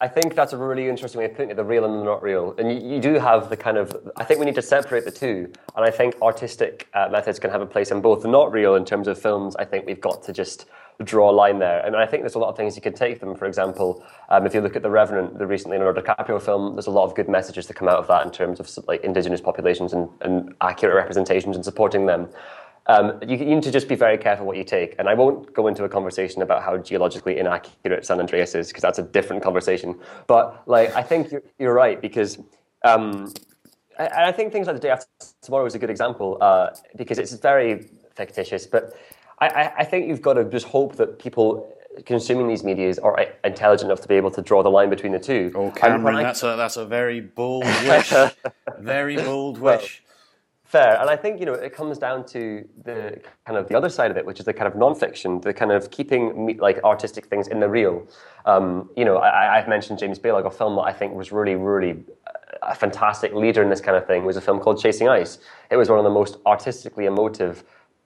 I 0.01 0.09
think 0.09 0.35
that's 0.35 0.51
a 0.51 0.57
really 0.57 0.89
interesting 0.89 1.19
way 1.19 1.25
of 1.25 1.31
putting 1.35 1.51
it, 1.51 1.55
the 1.55 1.63
real 1.63 1.85
and 1.85 1.97
the 1.97 2.03
not 2.03 2.21
real. 2.21 2.53
And 2.57 2.69
you, 2.69 2.95
you 2.95 2.99
do 2.99 3.13
have 3.13 3.49
the 3.49 3.55
kind 3.55 3.77
of, 3.77 3.95
I 4.17 4.25
think 4.25 4.41
we 4.41 4.45
need 4.45 4.55
to 4.55 4.61
separate 4.61 5.05
the 5.05 5.11
two. 5.11 5.49
And 5.73 5.85
I 5.85 5.89
think 5.89 6.21
artistic 6.21 6.89
uh, 6.93 7.07
methods 7.09 7.39
can 7.39 7.49
have 7.49 7.61
a 7.61 7.65
place 7.65 7.91
in 7.91 8.01
both. 8.01 8.21
The 8.21 8.27
not 8.27 8.51
real, 8.51 8.75
in 8.75 8.83
terms 8.83 9.07
of 9.07 9.17
films, 9.17 9.55
I 9.55 9.63
think 9.63 9.85
we've 9.85 10.01
got 10.01 10.21
to 10.23 10.33
just 10.33 10.65
draw 11.03 11.29
a 11.29 11.31
line 11.31 11.59
there. 11.59 11.79
And 11.85 11.95
I 11.95 12.05
think 12.05 12.23
there's 12.23 12.35
a 12.35 12.39
lot 12.39 12.49
of 12.49 12.57
things 12.57 12.75
you 12.75 12.81
can 12.81 12.93
take 12.93 13.21
them. 13.21 13.35
For 13.35 13.45
example, 13.45 14.03
um, 14.27 14.45
if 14.45 14.53
you 14.53 14.59
look 14.59 14.75
at 14.75 14.83
The 14.83 14.89
Revenant, 14.89 15.39
the 15.39 15.47
recently 15.47 15.77
Leonardo 15.77 16.01
DiCaprio 16.01 16.41
film, 16.41 16.75
there's 16.75 16.87
a 16.87 16.91
lot 16.91 17.05
of 17.05 17.15
good 17.15 17.29
messages 17.29 17.67
that 17.67 17.75
come 17.75 17.87
out 17.87 17.97
of 17.97 18.07
that 18.07 18.25
in 18.25 18.31
terms 18.33 18.59
of 18.59 18.69
like 18.87 19.01
indigenous 19.01 19.39
populations 19.39 19.93
and, 19.93 20.09
and 20.21 20.53
accurate 20.59 20.95
representations 20.95 21.55
and 21.55 21.63
supporting 21.63 22.05
them. 22.05 22.27
Um, 22.87 23.19
you, 23.27 23.37
you, 23.37 23.45
need 23.45 23.63
to 23.63 23.71
just 23.71 23.87
be 23.87 23.95
very 23.95 24.17
careful 24.17 24.45
what 24.45 24.57
you 24.57 24.63
take. 24.63 24.95
And 24.99 25.09
I 25.09 25.15
won't 25.15 25.51
go 25.53 25.67
into 25.67 25.83
a 25.85 25.89
conversation 25.89 26.43
about 26.43 26.61
how 26.61 26.77
geologically 26.77 27.39
inaccurate 27.39 28.05
San 28.05 28.19
Andreas 28.19 28.53
is, 28.53 28.67
because 28.67 28.83
that's 28.83 28.99
a 28.99 29.03
different 29.03 29.41
conversation. 29.41 29.99
But 30.27 30.61
like, 30.67 30.95
I 30.95 31.01
think 31.01 31.31
you're, 31.31 31.43
you're 31.57 31.73
right, 31.73 31.99
because 31.99 32.37
um, 32.83 33.33
I, 33.97 34.27
I, 34.27 34.31
think 34.31 34.51
things 34.51 34.67
like 34.67 34.75
the 34.75 34.81
day 34.81 34.91
after 34.91 35.07
tomorrow 35.41 35.65
is 35.65 35.73
a 35.73 35.79
good 35.79 35.89
example, 35.89 36.37
uh, 36.41 36.75
because 36.95 37.17
it's 37.17 37.33
very 37.33 37.87
fictitious. 38.13 38.67
But 38.67 38.95
I, 39.39 39.71
I 39.79 39.83
think 39.83 40.07
you've 40.07 40.21
got 40.21 40.33
to 40.33 40.45
just 40.45 40.67
hope 40.67 40.95
that 40.97 41.19
people 41.19 41.75
consuming 42.05 42.47
these 42.47 42.63
medias 42.63 42.99
are 42.99 43.25
intelligent 43.43 43.89
enough 43.89 44.01
to 44.01 44.07
be 44.07 44.15
able 44.15 44.31
to 44.31 44.41
draw 44.41 44.63
the 44.63 44.69
line 44.69 44.89
between 44.89 45.11
the 45.11 45.19
two. 45.19 45.51
Oh, 45.55 45.71
Cameron, 45.71 46.15
I, 46.15 46.23
that's 46.23 46.43
a 46.43 46.55
that's 46.55 46.77
a 46.77 46.85
very 46.85 47.21
bold 47.21 47.65
wish. 47.87 48.13
very 48.79 49.15
bold 49.17 49.59
wish. 49.59 50.03
Fair, 50.75 50.99
and 50.99 51.09
I 51.09 51.15
think 51.15 51.39
you 51.39 51.45
know 51.45 51.53
it 51.53 51.73
comes 51.73 51.97
down 51.97 52.25
to 52.25 52.67
the 52.83 53.21
kind 53.45 53.57
of 53.57 53.69
the 53.69 53.77
other 53.77 53.87
side 53.87 54.11
of 54.11 54.17
it, 54.17 54.25
which 54.25 54.39
is 54.41 54.45
the 54.45 54.51
kind 54.51 54.67
of 54.67 54.75
non-fiction, 54.75 55.39
the 55.39 55.53
kind 55.53 55.71
of 55.71 55.89
keeping 55.89 56.57
like 56.57 56.83
artistic 56.83 57.27
things 57.27 57.47
in 57.47 57.61
the 57.61 57.69
real. 57.69 58.05
Um, 58.45 58.89
you 58.97 59.05
know, 59.05 59.19
I, 59.19 59.55
have 59.55 59.69
mentioned 59.69 59.99
James 59.99 60.19
Balog, 60.19 60.45
a 60.45 60.51
film 60.51 60.75
that 60.75 60.81
I 60.81 60.91
think 60.91 61.13
was 61.13 61.31
really, 61.31 61.55
really 61.55 62.03
a 62.61 62.75
fantastic 62.75 63.33
leader 63.33 63.63
in 63.63 63.69
this 63.69 63.79
kind 63.79 63.95
of 63.95 64.05
thing 64.05 64.25
was 64.25 64.35
a 64.35 64.41
film 64.41 64.59
called 64.59 64.77
Chasing 64.81 65.07
Ice. 65.07 65.37
It 65.71 65.77
was 65.77 65.87
one 65.89 65.97
of 65.97 66.03
the 66.03 66.11
most 66.11 66.39
artistically 66.45 67.05
emotive 67.05 67.63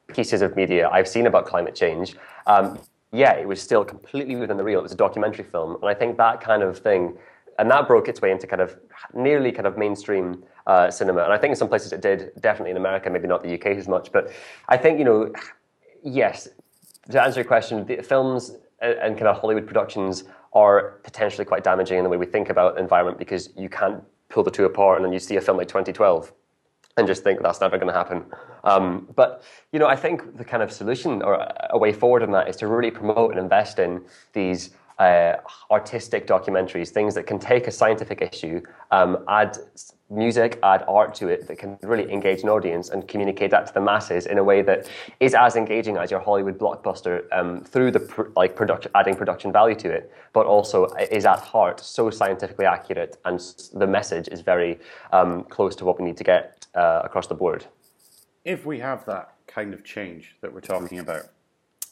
pieces 0.08 0.44
of 0.44 0.56
media 0.56 0.90
I've 0.90 1.08
seen 1.08 1.26
about 1.26 1.48
climate 1.48 1.74
change. 1.74 2.18
Um, 2.46 2.78
yeah, 3.12 3.34
it 3.34 3.48
was 3.48 3.60
still 3.60 3.84
completely 3.84 4.36
within 4.36 4.58
the 4.58 4.64
real. 4.64 4.78
It 4.78 4.84
was 4.84 4.92
a 4.92 4.96
documentary 5.08 5.46
film, 5.46 5.78
and 5.82 5.90
I 5.90 5.96
think 5.96 6.18
that 6.18 6.40
kind 6.40 6.62
of 6.62 6.78
thing, 6.78 7.18
and 7.60 7.70
that 7.70 7.88
broke 7.88 8.08
its 8.08 8.22
way 8.22 8.32
into 8.32 8.48
kind 8.48 8.62
of 8.62 8.78
nearly 9.14 9.52
kind 9.52 9.68
of 9.68 9.78
mainstream 9.78 10.44
uh, 10.66 10.90
cinema. 10.90 11.24
And 11.24 11.34
I 11.34 11.38
think 11.38 11.52
in 11.52 11.56
some 11.58 11.68
places 11.68 11.92
it 11.92 12.02
did, 12.02 12.32
definitely 12.40 12.72
in 12.72 12.78
America, 12.78 13.10
maybe 13.10 13.28
not 13.28 13.44
the 13.44 13.54
UK 13.54 13.68
as 13.78 13.88
much. 13.88 14.12
But 14.12 14.32
I 14.70 14.78
think, 14.78 14.98
you 14.98 15.06
know, 15.06 15.32
yes, 16.02 16.48
to 17.12 17.22
answer 17.22 17.42
your 17.42 17.48
question, 17.48 17.86
the 17.86 18.02
films 18.02 18.56
and 18.82 19.18
kind 19.18 19.28
of 19.28 19.38
Hollywood 19.38 19.68
productions 19.68 20.24
are 20.54 21.00
potentially 21.04 21.44
quite 21.44 21.64
damaging 21.64 21.98
in 21.98 22.04
the 22.06 22.10
way 22.10 22.18
we 22.18 22.26
think 22.26 22.50
about 22.50 22.80
environment 22.80 23.18
because 23.18 23.50
you 23.58 23.68
can't 23.68 24.02
pull 24.30 24.44
the 24.44 24.52
two 24.52 24.64
apart 24.64 24.98
and 24.98 25.06
then 25.06 25.12
you 25.12 25.20
see 25.20 25.36
a 25.36 25.42
film 25.42 25.58
like 25.58 25.68
2012 25.68 26.32
and 26.96 27.08
just 27.08 27.24
think 27.24 27.42
that's 27.42 27.60
never 27.60 27.78
going 27.78 27.88
to 27.88 27.94
happen. 27.94 28.26
Um, 28.64 29.08
but 29.16 29.44
you 29.74 29.80
know, 29.80 29.88
I 29.88 29.96
think 29.96 30.38
the 30.38 30.46
kind 30.46 30.64
of 30.64 30.72
solution 30.72 31.22
or 31.22 31.46
a 31.70 31.78
way 31.78 31.92
forward 31.92 32.24
in 32.24 32.32
that 32.32 32.48
is 32.48 32.56
to 32.58 32.68
really 32.68 32.92
promote 32.92 33.32
and 33.32 33.40
invest 33.40 33.80
in 33.80 34.02
these 34.34 34.72
uh, 35.00 35.38
artistic 35.72 36.28
documentaries, 36.28 36.90
things 36.90 37.16
that 37.16 37.26
can 37.26 37.40
take 37.40 37.68
a 37.68 37.72
scientific 37.72 38.22
issue, 38.22 38.62
um, 38.92 39.24
add 39.30 39.58
music, 40.10 40.60
add 40.64 40.84
art 40.88 41.14
to 41.16 41.28
it 41.30 41.48
that 41.48 41.58
can 41.58 41.78
really 41.84 42.12
engage 42.12 42.44
an 42.44 42.50
audience 42.50 42.90
and 42.90 43.08
communicate 43.08 43.50
that 43.52 43.68
to 43.68 43.74
the 43.74 43.80
masses 43.80 44.26
in 44.26 44.38
a 44.38 44.44
way 44.44 44.62
that 44.62 44.90
is 45.20 45.34
as 45.34 45.56
engaging 45.56 45.96
as 45.98 46.12
your 46.12 46.20
Hollywood 46.20 46.58
blockbuster 46.58 47.24
um, 47.32 47.64
through 47.64 47.92
the 47.92 48.00
pr- 48.00 48.30
like 48.36 48.56
production, 48.56 48.92
adding 48.96 49.16
production 49.16 49.52
value 49.54 49.76
to 49.76 49.90
it, 49.90 50.12
but 50.34 50.46
also 50.46 50.86
is 51.12 51.26
at 51.26 51.40
heart 51.40 51.80
so 51.80 52.10
scientifically 52.10 52.66
accurate 52.66 53.18
and 53.26 53.40
the 53.74 53.88
message 53.88 54.28
is 54.30 54.42
very 54.42 54.80
um, 55.14 55.44
close 55.46 55.76
to 55.78 55.86
what 55.86 56.00
we 56.00 56.06
need 56.06 56.18
to 56.18 56.24
get 56.24 56.68
uh, 56.76 57.02
across 57.06 57.28
the 57.28 57.36
board. 57.36 57.66
If 58.44 58.66
we 58.66 58.80
have 58.80 59.06
that 59.06 59.36
kind 59.48 59.74
of 59.74 59.84
change 59.84 60.36
that 60.42 60.52
we're 60.54 60.62
talking 60.62 61.00
about, 61.00 61.24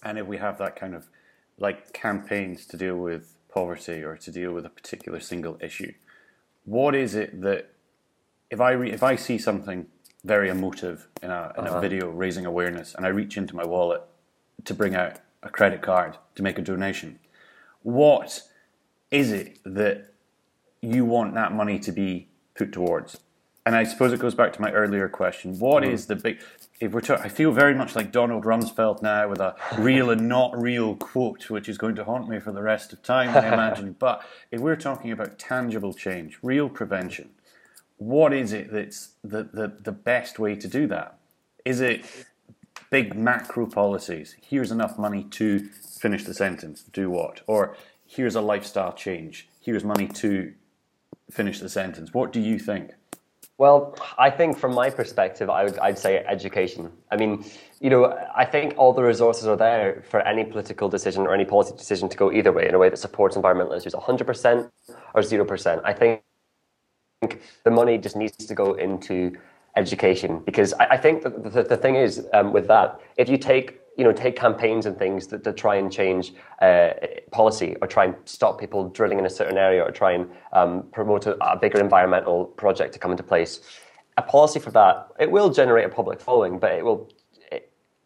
and 0.03 0.17
if 0.17 0.27
we 0.27 0.37
have 0.37 0.57
that 0.57 0.75
kind 0.75 0.93
of 0.93 1.07
like 1.57 1.93
campaigns 1.93 2.65
to 2.67 2.77
deal 2.77 2.97
with 2.97 3.35
poverty 3.49 4.03
or 4.03 4.17
to 4.17 4.31
deal 4.31 4.51
with 4.51 4.65
a 4.65 4.69
particular 4.69 5.19
single 5.19 5.57
issue, 5.61 5.93
what 6.65 6.95
is 6.95 7.15
it 7.15 7.41
that 7.41 7.71
if 8.49 8.61
I 8.61 8.71
re- 8.71 8.91
if 8.91 9.03
I 9.03 9.15
see 9.15 9.37
something 9.37 9.87
very 10.23 10.49
emotive 10.49 11.07
in 11.21 11.31
a 11.31 11.53
in 11.57 11.65
uh-huh. 11.65 11.77
a 11.77 11.81
video 11.81 12.09
raising 12.09 12.45
awareness, 12.45 12.93
and 12.95 13.05
I 13.05 13.09
reach 13.09 13.37
into 13.37 13.55
my 13.55 13.65
wallet 13.65 14.01
to 14.65 14.73
bring 14.73 14.95
out 14.95 15.19
a 15.43 15.49
credit 15.49 15.81
card 15.81 16.17
to 16.35 16.43
make 16.43 16.57
a 16.57 16.61
donation, 16.61 17.19
what 17.83 18.43
is 19.11 19.31
it 19.31 19.59
that 19.63 20.13
you 20.81 21.05
want 21.05 21.33
that 21.35 21.53
money 21.53 21.79
to 21.79 21.91
be 21.91 22.27
put 22.55 22.71
towards? 22.71 23.19
And 23.67 23.75
I 23.75 23.83
suppose 23.83 24.13
it 24.13 24.21
goes 24.21 24.33
back 24.33 24.53
to 24.53 24.61
my 24.61 24.71
earlier 24.71 25.09
question: 25.09 25.59
What 25.59 25.83
mm. 25.83 25.91
is 25.91 26.05
the 26.05 26.15
big? 26.15 26.39
If 26.79 26.93
we're 26.93 27.01
talking, 27.01 27.25
I 27.25 27.27
feel 27.27 27.51
very 27.51 27.75
much 27.75 27.97
like 27.97 28.13
Donald 28.13 28.45
Rumsfeld 28.45 29.01
now 29.01 29.27
with 29.27 29.41
a 29.41 29.57
real 29.77 30.09
and 30.09 30.29
not 30.29 30.57
real 30.57 30.95
quote, 30.95 31.49
which 31.49 31.67
is 31.67 31.77
going 31.77 31.95
to 31.95 32.05
haunt 32.05 32.29
me 32.29 32.39
for 32.39 32.53
the 32.53 32.61
rest 32.61 32.93
of 32.93 33.03
time, 33.03 33.35
I 33.35 33.45
imagine. 33.51 33.91
but 33.99 34.25
if 34.51 34.61
we're 34.61 34.77
talking 34.77 35.11
about 35.11 35.37
tangible 35.37 35.93
change, 35.93 36.39
real 36.41 36.69
prevention, 36.69 37.31
what 37.97 38.31
is 38.31 38.53
it 38.53 38.71
that's 38.71 39.15
the, 39.21 39.43
the, 39.43 39.73
the 39.81 39.91
best 39.91 40.39
way 40.39 40.55
to 40.55 40.67
do 40.69 40.87
that? 40.87 41.17
Is 41.65 41.81
it 41.81 42.05
big 42.89 43.17
macro 43.17 43.65
policies? 43.65 44.37
Here's 44.41 44.71
enough 44.71 44.97
money 44.97 45.25
to 45.31 45.59
finish 45.99 46.23
the 46.23 46.33
sentence, 46.33 46.83
do 46.83 47.09
what? 47.09 47.41
Or 47.47 47.75
here's 48.05 48.35
a 48.35 48.41
lifestyle 48.41 48.93
change, 48.93 49.49
here's 49.59 49.83
money 49.83 50.07
to 50.07 50.53
finish 51.29 51.59
the 51.59 51.67
sentence. 51.67 52.13
What 52.13 52.31
do 52.31 52.39
you 52.39 52.59
think? 52.59 52.91
Well, 53.57 53.95
I 54.19 54.29
think 54.29 54.55
from 54.59 54.75
my 54.75 54.91
perspective, 54.91 55.49
I 55.49 55.63
would, 55.63 55.79
I'd 55.79 55.97
say 55.97 56.23
education. 56.27 56.91
I 57.11 57.17
mean, 57.17 57.43
you 57.79 57.89
know, 57.89 58.15
I 58.35 58.45
think 58.45 58.75
all 58.77 58.93
the 58.93 59.01
resources 59.01 59.47
are 59.47 59.55
there 59.57 60.03
for 60.09 60.21
any 60.21 60.43
political 60.43 60.89
decision 60.89 61.23
or 61.23 61.33
any 61.33 61.45
policy 61.45 61.75
decision 61.75 62.07
to 62.09 62.17
go 62.17 62.31
either 62.31 62.51
way 62.51 62.67
in 62.67 62.75
a 62.75 62.77
way 62.77 62.89
that 62.89 62.97
supports 62.97 63.35
environmental 63.35 63.73
issues, 63.73 63.93
100% 63.93 64.69
or 65.15 65.21
0%. 65.21 65.81
I 65.83 65.93
think 65.93 66.21
the 67.63 67.71
money 67.71 67.97
just 67.97 68.15
needs 68.15 68.37
to 68.37 68.53
go 68.53 68.73
into 68.73 69.35
education 69.75 70.43
because 70.45 70.73
I, 70.73 70.85
I 70.91 70.97
think 70.97 71.23
the, 71.23 71.29
the, 71.29 71.63
the, 71.63 71.77
thing 71.77 71.95
is 71.95 72.27
um, 72.33 72.53
with 72.53 72.67
that, 72.67 72.99
if 73.17 73.27
you 73.27 73.39
take 73.39 73.79
you 73.97 74.03
know 74.03 74.13
take 74.13 74.35
campaigns 74.35 74.85
and 74.85 74.97
things 74.97 75.27
that, 75.27 75.43
that 75.43 75.57
try 75.57 75.75
and 75.75 75.91
change 75.91 76.33
uh, 76.61 76.89
policy 77.31 77.75
or 77.81 77.87
try 77.87 78.05
and 78.05 78.15
stop 78.25 78.59
people 78.59 78.89
drilling 78.89 79.19
in 79.19 79.25
a 79.25 79.29
certain 79.29 79.57
area 79.57 79.83
or 79.83 79.91
try 79.91 80.11
and 80.13 80.29
um, 80.53 80.83
promote 80.93 81.25
a, 81.25 81.35
a 81.43 81.57
bigger 81.57 81.79
environmental 81.79 82.45
project 82.45 82.93
to 82.93 82.99
come 82.99 83.11
into 83.11 83.23
place, 83.23 83.61
a 84.17 84.21
policy 84.21 84.59
for 84.59 84.71
that 84.71 85.07
it 85.19 85.29
will 85.29 85.49
generate 85.49 85.85
a 85.85 85.89
public 85.89 86.21
following, 86.21 86.59
but 86.59 86.71
it 86.71 86.85
will 86.85 87.09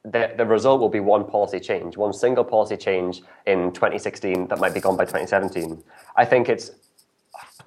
the, 0.03 0.33
the 0.35 0.45
result 0.45 0.81
will 0.81 0.89
be 0.89 0.99
one 0.99 1.25
policy 1.25 1.59
change, 1.59 1.95
one 1.95 2.13
single 2.13 2.43
policy 2.43 2.75
change 2.75 3.21
in 3.45 3.71
2016 3.71 4.47
that 4.47 4.59
might 4.59 4.73
be 4.73 4.79
gone 4.79 4.97
by 4.97 5.05
2017. 5.05 5.83
I 6.15 6.25
think 6.25 6.49
it's 6.49 6.71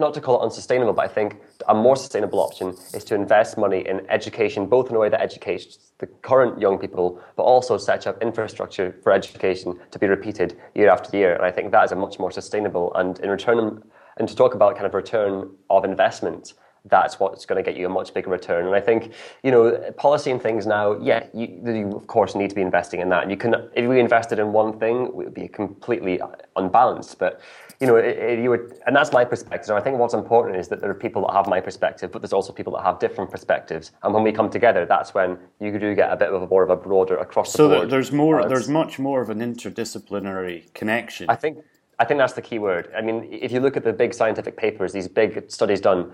not 0.00 0.14
to 0.14 0.20
call 0.20 0.40
it 0.40 0.44
unsustainable, 0.44 0.92
but 0.92 1.04
I 1.04 1.08
think 1.08 1.36
a 1.68 1.74
more 1.74 1.94
sustainable 1.96 2.40
option 2.40 2.70
is 2.92 3.04
to 3.04 3.14
invest 3.14 3.56
money 3.56 3.86
in 3.86 4.04
education, 4.10 4.66
both 4.66 4.90
in 4.90 4.96
a 4.96 4.98
way 4.98 5.08
that 5.08 5.20
educates 5.20 5.78
the 5.98 6.06
current 6.06 6.60
young 6.60 6.78
people, 6.78 7.20
but 7.36 7.44
also 7.44 7.78
set 7.78 8.06
up 8.06 8.20
infrastructure 8.22 8.96
for 9.02 9.12
education 9.12 9.78
to 9.90 9.98
be 9.98 10.06
repeated 10.06 10.56
year 10.74 10.90
after 10.90 11.16
year. 11.16 11.34
And 11.34 11.44
I 11.44 11.50
think 11.50 11.70
that 11.72 11.84
is 11.84 11.92
a 11.92 11.96
much 11.96 12.18
more 12.18 12.30
sustainable 12.30 12.92
and 12.94 13.18
in 13.20 13.30
return, 13.30 13.82
and 14.16 14.28
to 14.28 14.34
talk 14.34 14.54
about 14.54 14.74
kind 14.74 14.86
of 14.86 14.94
return 14.94 15.50
of 15.70 15.84
investment, 15.84 16.54
that's 16.86 17.18
what's 17.18 17.46
going 17.46 17.62
to 17.62 17.68
get 17.68 17.78
you 17.78 17.86
a 17.86 17.88
much 17.88 18.12
bigger 18.12 18.30
return. 18.30 18.66
And 18.66 18.74
I 18.74 18.80
think, 18.80 19.12
you 19.42 19.50
know, 19.50 19.92
policy 19.96 20.30
and 20.30 20.40
things 20.40 20.66
now, 20.66 21.00
yeah, 21.00 21.26
you, 21.32 21.60
you, 21.64 21.96
of 21.96 22.06
course 22.06 22.34
need 22.34 22.50
to 22.50 22.54
be 22.54 22.60
investing 22.60 23.00
in 23.00 23.08
that. 23.08 23.22
And 23.22 23.30
you 23.30 23.38
can, 23.38 23.54
if 23.74 23.88
we 23.88 24.00
invested 24.00 24.38
in 24.38 24.52
one 24.52 24.78
thing, 24.78 25.06
it 25.06 25.14
would 25.14 25.32
be 25.34 25.48
completely 25.48 26.20
unbalanced. 26.56 27.18
But 27.18 27.40
you 27.80 27.86
know, 27.86 27.96
it, 27.96 28.16
it, 28.18 28.38
you 28.38 28.50
would, 28.50 28.78
and 28.86 28.94
that's 28.94 29.12
my 29.12 29.24
perspective. 29.24 29.70
And 29.70 29.78
I 29.78 29.82
think 29.82 29.98
what's 29.98 30.14
important 30.14 30.56
is 30.56 30.68
that 30.68 30.80
there 30.80 30.90
are 30.90 30.94
people 30.94 31.26
that 31.26 31.32
have 31.32 31.48
my 31.48 31.60
perspective, 31.60 32.12
but 32.12 32.22
there's 32.22 32.32
also 32.32 32.52
people 32.52 32.72
that 32.74 32.82
have 32.82 32.98
different 32.98 33.30
perspectives. 33.30 33.92
And 34.02 34.14
when 34.14 34.22
we 34.22 34.32
come 34.32 34.50
together, 34.50 34.86
that's 34.86 35.14
when 35.14 35.38
you 35.60 35.76
do 35.78 35.94
get 35.94 36.12
a 36.12 36.16
bit 36.16 36.28
of 36.32 36.42
a 36.42 36.46
more 36.46 36.62
of 36.62 36.70
a 36.70 36.76
broader 36.76 37.16
across 37.16 37.52
the 37.52 37.58
so 37.58 37.68
board. 37.68 37.80
So 37.82 37.86
there's 37.86 38.12
more, 38.12 38.48
there's 38.48 38.68
much 38.68 38.98
more 38.98 39.20
of 39.20 39.30
an 39.30 39.40
interdisciplinary 39.40 40.72
connection. 40.74 41.28
I 41.28 41.34
think, 41.36 41.58
I 41.98 42.04
think 42.04 42.18
that's 42.18 42.32
the 42.32 42.42
key 42.42 42.58
word. 42.58 42.92
I 42.96 43.02
mean, 43.02 43.28
if 43.30 43.52
you 43.52 43.60
look 43.60 43.76
at 43.76 43.84
the 43.84 43.92
big 43.92 44.14
scientific 44.14 44.56
papers, 44.56 44.92
these 44.92 45.08
big 45.08 45.50
studies 45.50 45.80
done 45.80 46.12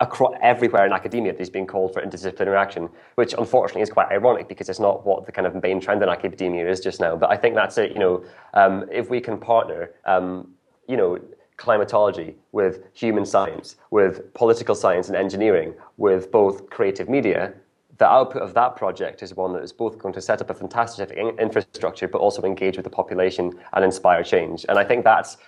across 0.00 0.34
everywhere 0.42 0.84
in 0.86 0.92
academia 0.92 1.32
there's 1.32 1.50
been 1.50 1.66
called 1.66 1.92
for 1.92 2.02
interdisciplinary 2.02 2.56
action, 2.56 2.88
which 3.14 3.34
unfortunately 3.38 3.82
is 3.82 3.90
quite 3.90 4.10
ironic 4.10 4.48
because 4.48 4.68
it's 4.68 4.80
not 4.80 5.06
what 5.06 5.26
the 5.26 5.32
kind 5.32 5.46
of 5.46 5.60
main 5.62 5.80
trend 5.80 6.02
in 6.02 6.08
academia 6.08 6.68
is 6.68 6.80
just 6.80 7.00
now. 7.00 7.16
But 7.16 7.30
I 7.30 7.36
think 7.36 7.54
that's 7.54 7.78
it. 7.78 7.92
You 7.92 7.98
know, 7.98 8.24
um, 8.54 8.84
if 8.92 9.08
we 9.10 9.20
can 9.20 9.38
partner, 9.38 9.90
um, 10.04 10.52
you 10.88 10.96
know, 10.96 11.18
climatology 11.56 12.36
with 12.52 12.84
human 12.92 13.24
science, 13.24 13.76
with 13.90 14.32
political 14.34 14.74
science 14.74 15.08
and 15.08 15.16
engineering, 15.16 15.74
with 15.96 16.30
both 16.30 16.68
creative 16.68 17.08
media, 17.08 17.54
the 17.98 18.06
output 18.06 18.42
of 18.42 18.52
that 18.54 18.76
project 18.76 19.22
is 19.22 19.34
one 19.34 19.54
that 19.54 19.62
is 19.62 19.72
both 19.72 19.98
going 19.98 20.12
to 20.12 20.20
set 20.20 20.42
up 20.42 20.50
a 20.50 20.54
fantastic 20.54 21.10
infrastructure, 21.12 22.06
but 22.06 22.18
also 22.18 22.42
engage 22.42 22.76
with 22.76 22.84
the 22.84 22.90
population 22.90 23.58
and 23.72 23.84
inspire 23.84 24.22
change. 24.22 24.66
And 24.68 24.78
I 24.78 24.84
think 24.84 25.02
that's, 25.04 25.38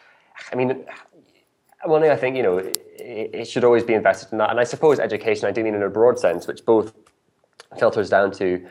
I 0.50 0.56
mean, 0.56 0.86
one 1.84 2.02
thing 2.02 2.10
I 2.10 2.16
think 2.16 2.36
you 2.36 2.42
know 2.42 2.58
it, 2.58 2.78
it, 2.98 3.44
should 3.46 3.64
always 3.64 3.84
be 3.84 3.94
invested 3.94 4.32
in 4.32 4.38
that, 4.38 4.50
and 4.50 4.60
I 4.60 4.64
suppose 4.64 4.98
education. 4.98 5.48
I 5.48 5.52
do 5.52 5.62
mean 5.62 5.74
in 5.74 5.82
a 5.82 5.88
broad 5.88 6.18
sense, 6.18 6.46
which 6.46 6.64
both 6.64 6.92
filters 7.78 8.10
down 8.10 8.32
to 8.32 8.66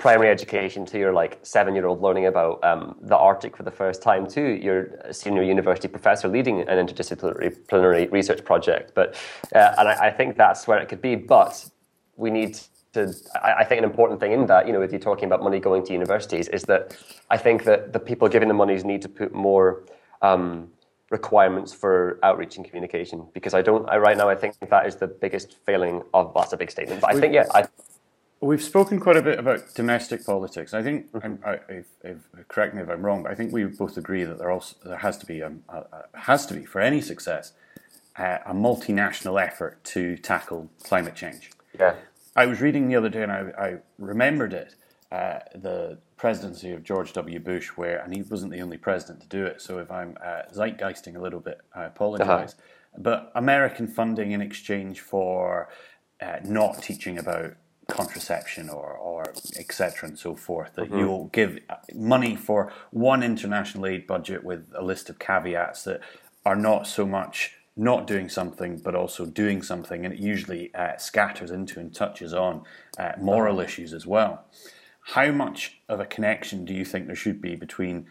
primary 0.00 0.30
education 0.30 0.86
to 0.86 0.98
your 0.98 1.12
like 1.12 1.38
seven 1.42 1.74
year 1.74 1.86
old 1.86 2.00
learning 2.00 2.26
about 2.26 2.62
um, 2.64 2.96
the 3.02 3.16
Arctic 3.16 3.56
for 3.56 3.62
the 3.62 3.70
first 3.70 4.02
time 4.02 4.26
to 4.26 4.40
your 4.40 4.98
senior 5.12 5.42
university 5.42 5.88
professor 5.88 6.26
leading 6.26 6.62
an 6.62 6.86
interdisciplinary 6.86 8.10
research 8.10 8.44
project. 8.44 8.92
But 8.94 9.14
uh, 9.54 9.74
and 9.78 9.88
I, 9.88 10.06
I, 10.06 10.10
think 10.10 10.36
that's 10.36 10.66
where 10.66 10.78
it 10.78 10.88
could 10.88 11.02
be. 11.02 11.14
But 11.14 11.68
we 12.16 12.30
need 12.30 12.58
to. 12.94 13.14
I, 13.42 13.52
I, 13.60 13.64
think 13.64 13.78
an 13.78 13.84
important 13.84 14.20
thing 14.20 14.32
in 14.32 14.46
that, 14.46 14.66
you 14.66 14.72
know, 14.72 14.80
if 14.80 14.90
you're 14.90 15.00
talking 15.00 15.26
about 15.26 15.42
money 15.42 15.60
going 15.60 15.84
to 15.84 15.92
universities, 15.92 16.48
is 16.48 16.62
that 16.64 16.96
I 17.30 17.36
think 17.36 17.64
that 17.64 17.92
the 17.92 18.00
people 18.00 18.28
giving 18.28 18.48
the 18.48 18.54
monies 18.54 18.84
need 18.84 19.02
to 19.02 19.08
put 19.08 19.34
more. 19.34 19.84
Um, 20.22 20.70
requirements 21.10 21.72
for 21.72 22.18
outreach 22.22 22.56
and 22.56 22.64
communication 22.64 23.26
because 23.34 23.52
I 23.52 23.62
don't 23.62 23.88
I, 23.88 23.98
right 23.98 24.16
now 24.16 24.28
I 24.28 24.36
think 24.36 24.56
that 24.60 24.86
is 24.86 24.96
the 24.96 25.08
biggest 25.08 25.58
failing 25.66 26.02
of 26.14 26.32
that's 26.34 26.52
a 26.52 26.56
big 26.56 26.70
statement 26.70 27.00
but 27.00 27.14
I 27.14 27.20
think 27.20 27.34
yeah 27.34 27.46
I 27.54 27.66
We've 28.42 28.62
spoken 28.62 28.98
quite 28.98 29.18
a 29.18 29.22
bit 29.22 29.38
about 29.38 29.74
domestic 29.74 30.24
politics. 30.24 30.72
I 30.72 30.82
think, 30.82 31.12
mm-hmm. 31.12 31.44
I, 31.46 31.58
if, 31.68 31.84
if, 32.02 32.16
correct 32.48 32.74
me 32.74 32.80
if 32.80 32.88
I'm 32.88 33.04
wrong, 33.04 33.22
but 33.22 33.30
I 33.30 33.34
think 33.34 33.52
we 33.52 33.64
both 33.64 33.98
agree 33.98 34.24
that 34.24 34.38
there 34.38 34.50
also 34.50 34.76
there 34.82 34.96
has 34.96 35.18
to 35.18 35.26
be 35.26 35.40
a 35.40 35.52
has 36.14 36.46
to 36.46 36.54
be 36.54 36.64
for 36.64 36.80
any 36.80 37.02
success 37.02 37.52
a 38.20 38.54
multinational 38.54 39.42
effort 39.42 39.82
to 39.84 40.16
tackle 40.16 40.70
climate 40.82 41.14
change. 41.14 41.50
Yeah. 41.78 41.94
I 42.36 42.46
was 42.46 42.60
reading 42.60 42.88
the 42.88 42.96
other 42.96 43.08
day 43.08 43.22
and 43.22 43.32
I, 43.32 43.52
I 43.58 43.76
remembered 43.98 44.52
it. 44.52 44.74
Uh, 45.12 45.40
the 45.56 45.98
presidency 46.16 46.70
of 46.70 46.84
George 46.84 47.12
W. 47.14 47.40
Bush, 47.40 47.70
where 47.70 47.98
and 47.98 48.14
he 48.14 48.22
wasn't 48.22 48.52
the 48.52 48.60
only 48.60 48.78
president 48.78 49.20
to 49.20 49.26
do 49.26 49.44
it. 49.44 49.60
So 49.60 49.78
if 49.78 49.90
I'm 49.90 50.16
uh, 50.24 50.42
zeitgeisting 50.54 51.16
a 51.16 51.20
little 51.20 51.40
bit, 51.40 51.60
I 51.74 51.84
apologize. 51.84 52.54
Uh-huh. 52.54 52.98
But 52.98 53.32
American 53.34 53.88
funding 53.88 54.30
in 54.30 54.40
exchange 54.40 55.00
for 55.00 55.68
uh, 56.20 56.36
not 56.44 56.82
teaching 56.82 57.18
about 57.18 57.54
contraception 57.88 58.68
or, 58.68 58.92
or 58.92 59.32
etc. 59.58 60.08
and 60.08 60.18
so 60.18 60.34
forth. 60.34 60.74
That 60.74 60.86
mm-hmm. 60.86 60.98
you'll 60.98 61.24
give 61.32 61.58
money 61.94 62.36
for 62.36 62.72
one 62.90 63.22
international 63.22 63.86
aid 63.86 64.06
budget 64.06 64.44
with 64.44 64.70
a 64.76 64.82
list 64.82 65.10
of 65.10 65.18
caveats 65.18 65.84
that 65.84 66.00
are 66.46 66.56
not 66.56 66.86
so 66.86 67.04
much 67.04 67.56
not 67.76 68.06
doing 68.06 68.28
something 68.28 68.78
but 68.78 68.94
also 68.94 69.24
doing 69.26 69.62
something, 69.62 70.04
and 70.04 70.14
it 70.14 70.20
usually 70.20 70.74
uh, 70.74 70.96
scatters 70.98 71.50
into 71.50 71.80
and 71.80 71.94
touches 71.94 72.34
on 72.34 72.62
uh, 72.98 73.12
moral 73.20 73.56
uh-huh. 73.58 73.64
issues 73.64 73.92
as 73.92 74.06
well. 74.06 74.44
How 75.14 75.32
much 75.32 75.80
of 75.88 75.98
a 75.98 76.06
connection 76.06 76.64
do 76.64 76.72
you 76.72 76.84
think 76.84 77.06
there 77.06 77.16
should 77.16 77.42
be 77.42 77.56
between 77.56 78.06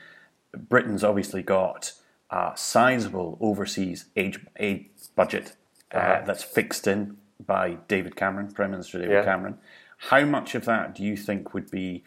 Britain's 0.53 1.03
obviously 1.03 1.41
got 1.41 1.93
a 2.29 2.51
sizable 2.55 3.37
overseas 3.39 4.05
aid, 4.17 4.45
aid 4.57 4.89
budget 5.15 5.55
uh, 5.93 5.97
uh-huh. 5.97 6.23
that's 6.25 6.43
fixed 6.43 6.87
in 6.87 7.15
by 7.45 7.77
David 7.87 8.17
Cameron, 8.17 8.51
Prime 8.51 8.71
Minister 8.71 8.99
David 8.99 9.13
yeah. 9.13 9.23
Cameron. 9.23 9.57
How 10.09 10.25
much 10.25 10.55
of 10.55 10.65
that 10.65 10.93
do 10.93 11.03
you 11.03 11.15
think 11.15 11.53
would 11.53 11.71
be 11.71 12.03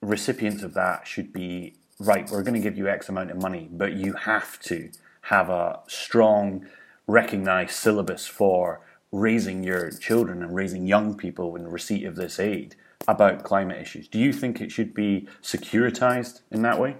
recipients 0.00 0.62
of 0.62 0.72
that 0.72 1.06
should 1.06 1.30
be 1.30 1.74
right? 1.98 2.28
We're 2.30 2.42
going 2.42 2.54
to 2.54 2.60
give 2.60 2.78
you 2.78 2.88
X 2.88 3.10
amount 3.10 3.30
of 3.30 3.42
money, 3.42 3.68
but 3.70 3.92
you 3.92 4.14
have 4.14 4.58
to 4.60 4.90
have 5.22 5.50
a 5.50 5.80
strong, 5.86 6.66
recognized 7.06 7.72
syllabus 7.72 8.26
for 8.26 8.80
raising 9.12 9.62
your 9.62 9.90
children 9.90 10.42
and 10.42 10.54
raising 10.54 10.86
young 10.86 11.14
people 11.14 11.56
in 11.56 11.68
receipt 11.68 12.04
of 12.04 12.16
this 12.16 12.40
aid 12.40 12.74
about 13.08 13.42
climate 13.42 13.80
issues. 13.80 14.08
Do 14.08 14.18
you 14.18 14.32
think 14.32 14.60
it 14.60 14.70
should 14.72 14.94
be 14.94 15.28
securitized 15.42 16.40
in 16.50 16.62
that 16.62 16.78
way? 16.78 16.96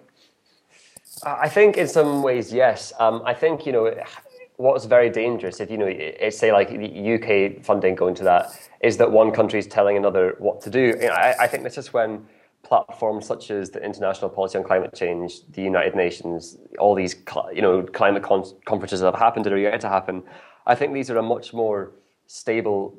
I 1.24 1.48
think 1.48 1.76
in 1.76 1.88
some 1.88 2.22
ways, 2.22 2.52
yes. 2.52 2.92
Um, 2.98 3.22
I 3.24 3.34
think 3.34 3.66
you 3.66 3.72
know 3.72 3.94
what's 4.56 4.84
very 4.84 5.10
dangerous 5.10 5.58
if 5.58 5.70
you 5.70 5.76
know 5.76 5.86
it's 5.88 6.38
say 6.38 6.52
like 6.52 6.68
the 6.68 7.14
UK 7.14 7.64
funding 7.64 7.94
going 7.94 8.14
to 8.14 8.22
that 8.24 8.46
is 8.80 8.96
that 8.98 9.10
one 9.10 9.32
country 9.32 9.58
is 9.58 9.66
telling 9.66 9.96
another 9.96 10.36
what 10.38 10.60
to 10.62 10.70
do. 10.70 10.94
You 11.00 11.08
know, 11.08 11.12
I, 11.12 11.34
I, 11.40 11.46
think 11.46 11.64
this 11.64 11.76
is 11.76 11.92
when 11.92 12.26
platforms 12.62 13.26
such 13.26 13.50
as 13.50 13.70
the 13.70 13.82
International 13.82 14.28
Policy 14.28 14.58
on 14.58 14.64
Climate 14.64 14.94
Change, 14.94 15.46
the 15.52 15.62
United 15.62 15.94
Nations, 15.94 16.58
all 16.78 16.94
these 16.94 17.16
you 17.52 17.62
know 17.62 17.82
climate 17.82 18.22
con- 18.22 18.44
conferences 18.64 19.00
that 19.00 19.06
have 19.06 19.20
happened 19.20 19.46
or 19.46 19.54
are 19.54 19.58
yet 19.58 19.80
to 19.80 19.88
happen. 19.88 20.22
I 20.66 20.74
think 20.74 20.94
these 20.94 21.10
are 21.10 21.18
a 21.18 21.22
much 21.22 21.52
more 21.52 21.92
stable 22.26 22.96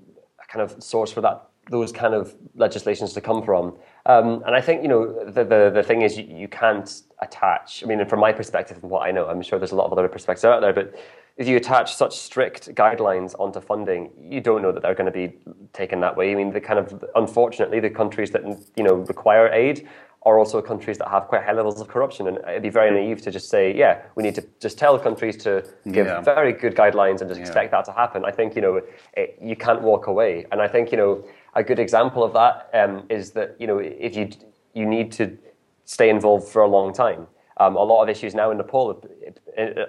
kind 0.47 0.61
of 0.61 0.81
source 0.83 1.11
for 1.11 1.21
that 1.21 1.49
those 1.69 1.91
kind 1.91 2.13
of 2.13 2.35
legislations 2.55 3.13
to 3.13 3.21
come 3.21 3.41
from. 3.43 3.75
Um, 4.05 4.43
and 4.45 4.55
I 4.55 4.61
think 4.61 4.81
you 4.83 4.87
know 4.87 5.25
the, 5.25 5.43
the 5.43 5.71
the 5.73 5.83
thing 5.83 6.01
is 6.01 6.17
you, 6.17 6.25
you 6.25 6.47
can't 6.47 7.01
attach. 7.21 7.83
I 7.83 7.87
mean, 7.87 8.05
from 8.05 8.19
my 8.19 8.31
perspective, 8.31 8.79
from 8.79 8.89
what 8.89 9.07
I 9.07 9.11
know, 9.11 9.27
I'm 9.27 9.41
sure 9.41 9.57
there's 9.59 9.71
a 9.71 9.75
lot 9.75 9.85
of 9.85 9.93
other 9.93 10.07
perspectives 10.07 10.45
out 10.45 10.61
there, 10.61 10.73
but 10.73 10.95
if 11.37 11.47
you 11.47 11.57
attach 11.57 11.95
such 11.95 12.17
strict 12.17 12.73
guidelines 12.75 13.37
onto 13.39 13.59
funding, 13.59 14.09
you 14.21 14.39
don't 14.39 14.61
know 14.61 14.71
that 14.71 14.81
they're 14.81 14.95
going 14.95 15.11
to 15.11 15.11
be 15.11 15.37
taken 15.73 15.99
that 15.99 16.15
way. 16.15 16.31
I 16.31 16.35
mean, 16.35 16.51
the 16.51 16.61
kind 16.61 16.79
of 16.79 17.03
unfortunately, 17.15 17.79
the 17.79 17.89
countries 17.89 18.31
that 18.31 18.43
you 18.77 18.83
know 18.83 18.95
require 18.95 19.51
aid 19.51 19.87
are 20.25 20.39
also 20.39 20.59
countries 20.59 20.97
that 20.97 21.07
have 21.07 21.27
quite 21.27 21.43
high 21.43 21.53
levels 21.53 21.79
of 21.79 21.87
corruption, 21.87 22.27
and 22.27 22.37
it'd 22.49 22.63
be 22.63 22.69
very 22.69 22.89
naive 22.89 23.21
to 23.21 23.29
just 23.29 23.47
say, 23.47 23.75
yeah, 23.75 24.01
we 24.15 24.23
need 24.23 24.33
to 24.33 24.43
just 24.59 24.77
tell 24.77 24.97
countries 24.97 25.37
to 25.37 25.63
give 25.91 26.07
yeah. 26.07 26.19
very 26.21 26.51
good 26.51 26.75
guidelines 26.75 27.21
and 27.21 27.29
just 27.29 27.39
yeah. 27.39 27.45
expect 27.45 27.71
that 27.71 27.85
to 27.85 27.91
happen. 27.91 28.25
I 28.25 28.31
think 28.31 28.55
you 28.55 28.61
know 28.61 28.81
it, 29.13 29.37
you 29.41 29.55
can't 29.55 29.81
walk 29.81 30.07
away, 30.07 30.45
and 30.51 30.61
I 30.61 30.67
think 30.67 30.91
you 30.91 30.97
know 30.97 31.23
a 31.55 31.63
good 31.63 31.79
example 31.79 32.23
of 32.23 32.33
that 32.33 32.69
um, 32.73 33.05
is 33.09 33.31
that 33.31 33.55
you 33.59 33.67
know 33.67 33.79
if 33.79 34.15
you 34.15 34.29
you 34.73 34.85
need 34.85 35.11
to 35.13 35.37
stay 35.85 36.09
involved 36.09 36.47
for 36.47 36.61
a 36.61 36.67
long 36.67 36.93
time. 36.93 37.27
Um, 37.57 37.77
a 37.77 37.83
lot 37.83 38.03
of 38.03 38.09
issues 38.09 38.35
now 38.35 38.51
in 38.51 38.57
Nepal, 38.57 39.01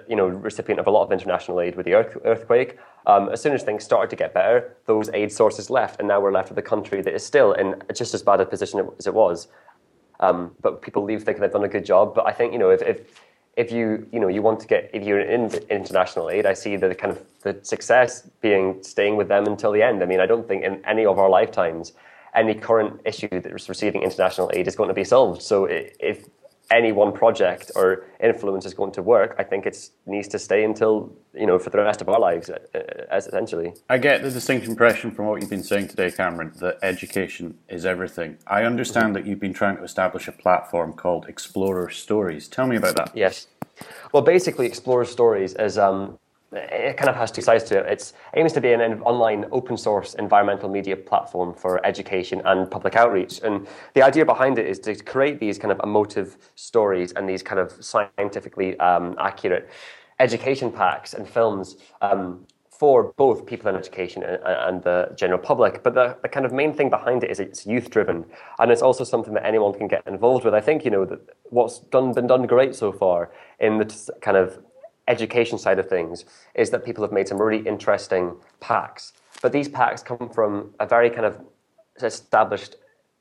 you 0.07 0.15
know, 0.15 0.27
recipient 0.27 0.79
of 0.79 0.87
a 0.87 0.89
lot 0.89 1.03
of 1.03 1.11
international 1.11 1.59
aid 1.59 1.75
with 1.75 1.85
the 1.85 1.95
earth, 1.95 2.17
earthquake. 2.23 2.77
Um, 3.05 3.27
as 3.27 3.41
soon 3.41 3.53
as 3.53 3.63
things 3.63 3.83
started 3.83 4.09
to 4.11 4.15
get 4.15 4.33
better, 4.33 4.77
those 4.85 5.09
aid 5.13 5.33
sources 5.33 5.69
left, 5.69 5.99
and 5.99 6.07
now 6.07 6.21
we're 6.21 6.31
left 6.31 6.47
with 6.47 6.57
a 6.57 6.61
country 6.61 7.01
that 7.01 7.13
is 7.13 7.25
still 7.25 7.51
in 7.51 7.75
just 7.93 8.13
as 8.13 8.23
bad 8.23 8.39
a 8.39 8.45
position 8.45 8.87
as 8.97 9.05
it 9.05 9.13
was. 9.13 9.49
Um, 10.21 10.51
but 10.61 10.81
people 10.81 11.03
leave 11.03 11.23
thinking 11.23 11.41
they've 11.41 11.51
done 11.51 11.65
a 11.65 11.67
good 11.67 11.85
job. 11.85 12.15
But 12.15 12.25
I 12.25 12.31
think 12.31 12.53
you 12.53 12.59
know 12.59 12.69
if, 12.69 12.81
if 12.81 13.01
if 13.57 13.71
you 13.71 14.07
you 14.13 14.19
know 14.19 14.29
you 14.29 14.41
want 14.41 14.59
to 14.61 14.67
get 14.67 14.89
if 14.93 15.03
you're 15.03 15.19
in 15.19 15.51
international 15.69 16.29
aid, 16.29 16.45
I 16.45 16.53
see 16.53 16.77
the 16.77 16.95
kind 16.95 17.11
of 17.11 17.19
the 17.41 17.59
success 17.63 18.29
being 18.39 18.81
staying 18.83 19.17
with 19.17 19.27
them 19.27 19.45
until 19.47 19.71
the 19.71 19.81
end. 19.81 20.01
I 20.01 20.05
mean, 20.05 20.21
I 20.21 20.25
don't 20.25 20.47
think 20.47 20.63
in 20.63 20.85
any 20.85 21.05
of 21.05 21.19
our 21.19 21.29
lifetimes 21.29 21.93
any 22.35 22.53
current 22.53 23.01
issue 23.03 23.27
that 23.27 23.47
is 23.47 23.67
receiving 23.67 24.03
international 24.03 24.51
aid 24.53 24.67
is 24.67 24.75
going 24.75 24.89
to 24.89 24.93
be 24.93 25.03
solved. 25.03 25.41
So 25.41 25.65
if 25.65 26.27
any 26.71 26.91
one 26.91 27.11
project 27.13 27.71
or 27.75 28.05
influence 28.19 28.65
is 28.65 28.73
going 28.73 28.91
to 28.93 29.01
work, 29.01 29.35
I 29.37 29.43
think 29.43 29.65
it 29.65 29.77
needs 30.05 30.27
to 30.29 30.39
stay 30.39 30.63
until 30.63 31.13
you 31.33 31.45
know 31.45 31.59
for 31.59 31.69
the 31.69 31.77
rest 31.77 32.01
of 32.01 32.09
our 32.09 32.19
lives, 32.19 32.49
uh, 32.49 32.57
uh, 32.75 32.79
as 33.09 33.27
essentially. 33.27 33.73
I 33.89 33.97
get 33.97 34.21
the 34.21 34.31
distinct 34.31 34.67
impression 34.67 35.11
from 35.11 35.27
what 35.27 35.41
you've 35.41 35.49
been 35.49 35.63
saying 35.63 35.87
today, 35.89 36.11
Cameron, 36.11 36.51
that 36.59 36.79
education 36.81 37.57
is 37.69 37.85
everything. 37.85 38.37
I 38.47 38.63
understand 38.63 39.07
mm-hmm. 39.07 39.13
that 39.13 39.25
you've 39.25 39.39
been 39.39 39.53
trying 39.53 39.77
to 39.77 39.83
establish 39.83 40.27
a 40.27 40.31
platform 40.31 40.93
called 40.93 41.27
Explorer 41.27 41.89
Stories. 41.89 42.47
Tell 42.47 42.67
me 42.67 42.75
about 42.75 42.95
that. 42.95 43.11
Yes. 43.15 43.47
Well, 44.11 44.23
basically, 44.23 44.65
Explorer 44.65 45.05
Stories 45.05 45.53
is 45.53 45.77
um, 45.77 46.17
it 46.51 46.95
kind 46.95 47.09
of 47.09 47.15
has 47.15 47.31
two 47.31 47.41
sides 47.41 47.63
to 47.65 47.79
it. 47.79 47.91
It 47.91 48.13
aims 48.35 48.53
to 48.53 48.61
be 48.61 48.71
an 48.71 48.81
online 49.01 49.45
open 49.51 49.77
source 49.77 50.13
environmental 50.13 50.69
media 50.69 50.95
platform 50.95 51.53
for 51.53 51.85
education 51.85 52.41
and 52.45 52.69
public 52.71 52.95
outreach. 52.95 53.41
And 53.43 53.67
the 53.93 54.01
idea 54.01 54.25
behind 54.25 54.57
it 54.57 54.65
is 54.65 54.79
to 54.79 54.95
create 54.95 55.39
these 55.39 55.57
kind 55.57 55.71
of 55.71 55.79
emotive 55.83 56.37
stories 56.55 57.11
and 57.13 57.27
these 57.27 57.43
kind 57.43 57.59
of 57.59 57.71
scientifically 57.83 58.79
um, 58.79 59.15
accurate 59.19 59.69
education 60.19 60.71
packs 60.71 61.13
and 61.13 61.27
films 61.27 61.77
um, 62.01 62.45
for 62.69 63.11
both 63.17 63.45
people 63.45 63.69
in 63.69 63.75
education 63.75 64.23
and, 64.23 64.39
and, 64.45 64.83
the 64.83 65.11
general 65.15 65.39
public. 65.39 65.83
But 65.83 65.95
the, 65.95 66.15
the, 66.21 66.29
kind 66.29 66.45
of 66.45 66.53
main 66.53 66.73
thing 66.73 66.91
behind 66.91 67.23
it 67.23 67.31
is 67.31 67.39
it's 67.39 67.65
youth 67.65 67.89
driven, 67.89 68.23
and 68.59 68.71
it's 68.71 68.83
also 68.83 69.03
something 69.03 69.33
that 69.33 69.45
anyone 69.45 69.73
can 69.73 69.87
get 69.87 70.05
involved 70.07 70.45
with. 70.45 70.53
I 70.53 70.61
think 70.61 70.85
you 70.85 70.91
know 70.91 71.03
that 71.05 71.19
what's 71.45 71.79
done 71.79 72.13
been 72.13 72.27
done 72.27 72.45
great 72.45 72.75
so 72.75 72.91
far 72.91 73.31
in 73.59 73.79
the 73.79 74.11
kind 74.21 74.37
of 74.37 74.59
education 75.07 75.57
side 75.57 75.79
of 75.79 75.87
things 75.89 76.25
is 76.55 76.69
that 76.71 76.83
people 76.85 77.03
have 77.03 77.11
made 77.11 77.27
some 77.27 77.41
really 77.41 77.65
interesting 77.67 78.35
packs. 78.59 79.13
But 79.41 79.51
these 79.51 79.69
packs 79.69 80.01
come 80.01 80.29
from 80.29 80.73
a 80.79 80.85
very 80.85 81.09
kind 81.09 81.25
of 81.25 81.39
established 82.01 82.75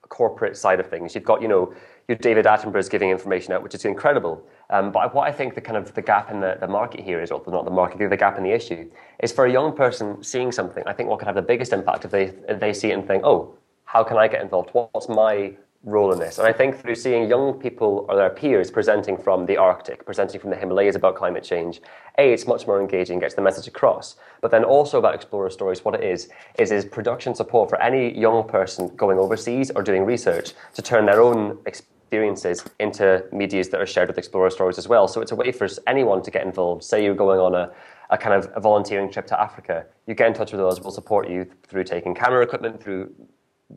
corporate 0.08 0.56
side 0.56 0.80
of 0.80 0.88
things. 0.88 1.14
You've 1.14 1.24
got, 1.24 1.42
you 1.42 1.48
know, 1.48 1.74
your 2.08 2.16
David 2.18 2.46
Attenborough's 2.46 2.88
giving 2.88 3.10
information 3.10 3.52
out, 3.52 3.62
which 3.62 3.74
is 3.74 3.84
incredible. 3.84 4.46
Um, 4.70 4.92
but 4.92 5.12
what 5.14 5.26
I 5.26 5.32
think 5.32 5.54
the 5.54 5.60
kind 5.60 5.76
of 5.76 5.92
the 5.94 6.02
gap 6.02 6.30
in 6.30 6.40
the, 6.40 6.56
the 6.60 6.68
market 6.68 7.00
here 7.00 7.20
is, 7.20 7.30
or 7.30 7.42
not 7.48 7.64
the 7.64 7.70
market, 7.70 7.98
the 8.08 8.16
gap 8.16 8.38
in 8.38 8.44
the 8.44 8.52
issue, 8.52 8.90
is 9.20 9.32
for 9.32 9.46
a 9.46 9.52
young 9.52 9.74
person 9.74 10.22
seeing 10.22 10.52
something, 10.52 10.84
I 10.86 10.92
think 10.92 11.08
what 11.08 11.18
could 11.18 11.26
have 11.26 11.34
the 11.34 11.42
biggest 11.42 11.72
impact 11.72 12.04
if 12.04 12.10
they, 12.12 12.32
if 12.48 12.60
they 12.60 12.72
see 12.72 12.90
it 12.90 12.94
and 12.94 13.06
think, 13.06 13.24
oh, 13.24 13.54
how 13.84 14.04
can 14.04 14.16
I 14.16 14.28
get 14.28 14.42
involved? 14.42 14.70
What's 14.72 15.08
my 15.08 15.54
role 15.82 16.12
in 16.12 16.18
this. 16.18 16.38
And 16.38 16.46
I 16.46 16.52
think 16.52 16.80
through 16.80 16.94
seeing 16.94 17.28
young 17.28 17.54
people 17.54 18.06
or 18.08 18.16
their 18.16 18.30
peers 18.30 18.70
presenting 18.70 19.16
from 19.16 19.46
the 19.46 19.56
Arctic, 19.56 20.04
presenting 20.04 20.40
from 20.40 20.50
the 20.50 20.56
Himalayas 20.56 20.96
about 20.96 21.16
climate 21.16 21.44
change, 21.44 21.80
A, 22.18 22.32
it's 22.32 22.46
much 22.46 22.66
more 22.66 22.80
engaging, 22.80 23.18
gets 23.18 23.34
the 23.34 23.42
message 23.42 23.66
across. 23.66 24.16
But 24.40 24.50
then 24.50 24.64
also 24.64 24.98
about 24.98 25.14
Explorer 25.14 25.50
Stories, 25.50 25.84
what 25.84 25.94
it 25.94 26.04
is, 26.04 26.28
is 26.58 26.72
is 26.72 26.84
production 26.84 27.34
support 27.34 27.70
for 27.70 27.80
any 27.80 28.18
young 28.18 28.48
person 28.48 28.88
going 28.96 29.18
overseas 29.18 29.70
or 29.70 29.82
doing 29.82 30.04
research 30.04 30.52
to 30.74 30.82
turn 30.82 31.06
their 31.06 31.20
own 31.20 31.58
experiences 31.66 32.64
into 32.80 33.24
medias 33.32 33.68
that 33.70 33.80
are 33.80 33.86
shared 33.86 34.08
with 34.08 34.18
Explorer 34.18 34.50
Stories 34.50 34.78
as 34.78 34.88
well. 34.88 35.06
So 35.08 35.20
it's 35.20 35.32
a 35.32 35.36
way 35.36 35.52
for 35.52 35.68
anyone 35.86 36.22
to 36.22 36.30
get 36.30 36.44
involved. 36.44 36.84
Say 36.84 37.04
you're 37.04 37.14
going 37.14 37.40
on 37.40 37.54
a 37.54 37.72
a 38.10 38.18
kind 38.18 38.34
of 38.34 38.50
a 38.54 38.60
volunteering 38.60 39.10
trip 39.10 39.26
to 39.26 39.40
Africa, 39.40 39.86
you 40.06 40.14
get 40.14 40.28
in 40.28 40.34
touch 40.34 40.52
with 40.52 40.60
us. 40.60 40.80
We'll 40.80 40.92
support 40.92 41.28
you 41.28 41.46
through 41.66 41.84
taking 41.84 42.14
camera 42.14 42.42
equipment, 42.42 42.82
through 42.82 43.12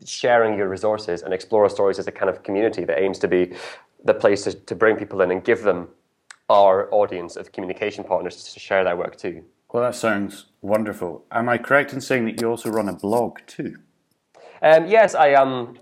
sharing 0.04 0.56
your 0.56 0.68
resources, 0.68 1.22
and 1.22 1.34
Explorer 1.34 1.68
Stories 1.68 1.98
as 1.98 2.06
a 2.06 2.12
kind 2.12 2.30
of 2.30 2.42
community 2.42 2.84
that 2.84 2.98
aims 3.00 3.18
to 3.20 3.28
be 3.28 3.52
the 4.04 4.14
place 4.14 4.44
to, 4.44 4.54
to 4.54 4.74
bring 4.74 4.96
people 4.96 5.20
in 5.20 5.30
and 5.30 5.44
give 5.44 5.62
them 5.62 5.88
our 6.48 6.92
audience 6.92 7.36
of 7.36 7.52
communication 7.52 8.04
partners 8.04 8.52
to 8.52 8.60
share 8.60 8.82
their 8.84 8.96
work 8.96 9.16
too. 9.16 9.44
Well, 9.72 9.84
that 9.84 9.94
sounds 9.94 10.46
wonderful. 10.62 11.24
Am 11.30 11.48
I 11.48 11.58
correct 11.58 11.92
in 11.92 12.00
saying 12.00 12.24
that 12.24 12.40
you 12.40 12.48
also 12.48 12.70
run 12.70 12.88
a 12.88 12.92
blog 12.92 13.38
too? 13.46 13.76
Um, 14.62 14.86
yes, 14.88 15.14
I 15.14 15.28
am 15.28 15.48
um, 15.48 15.78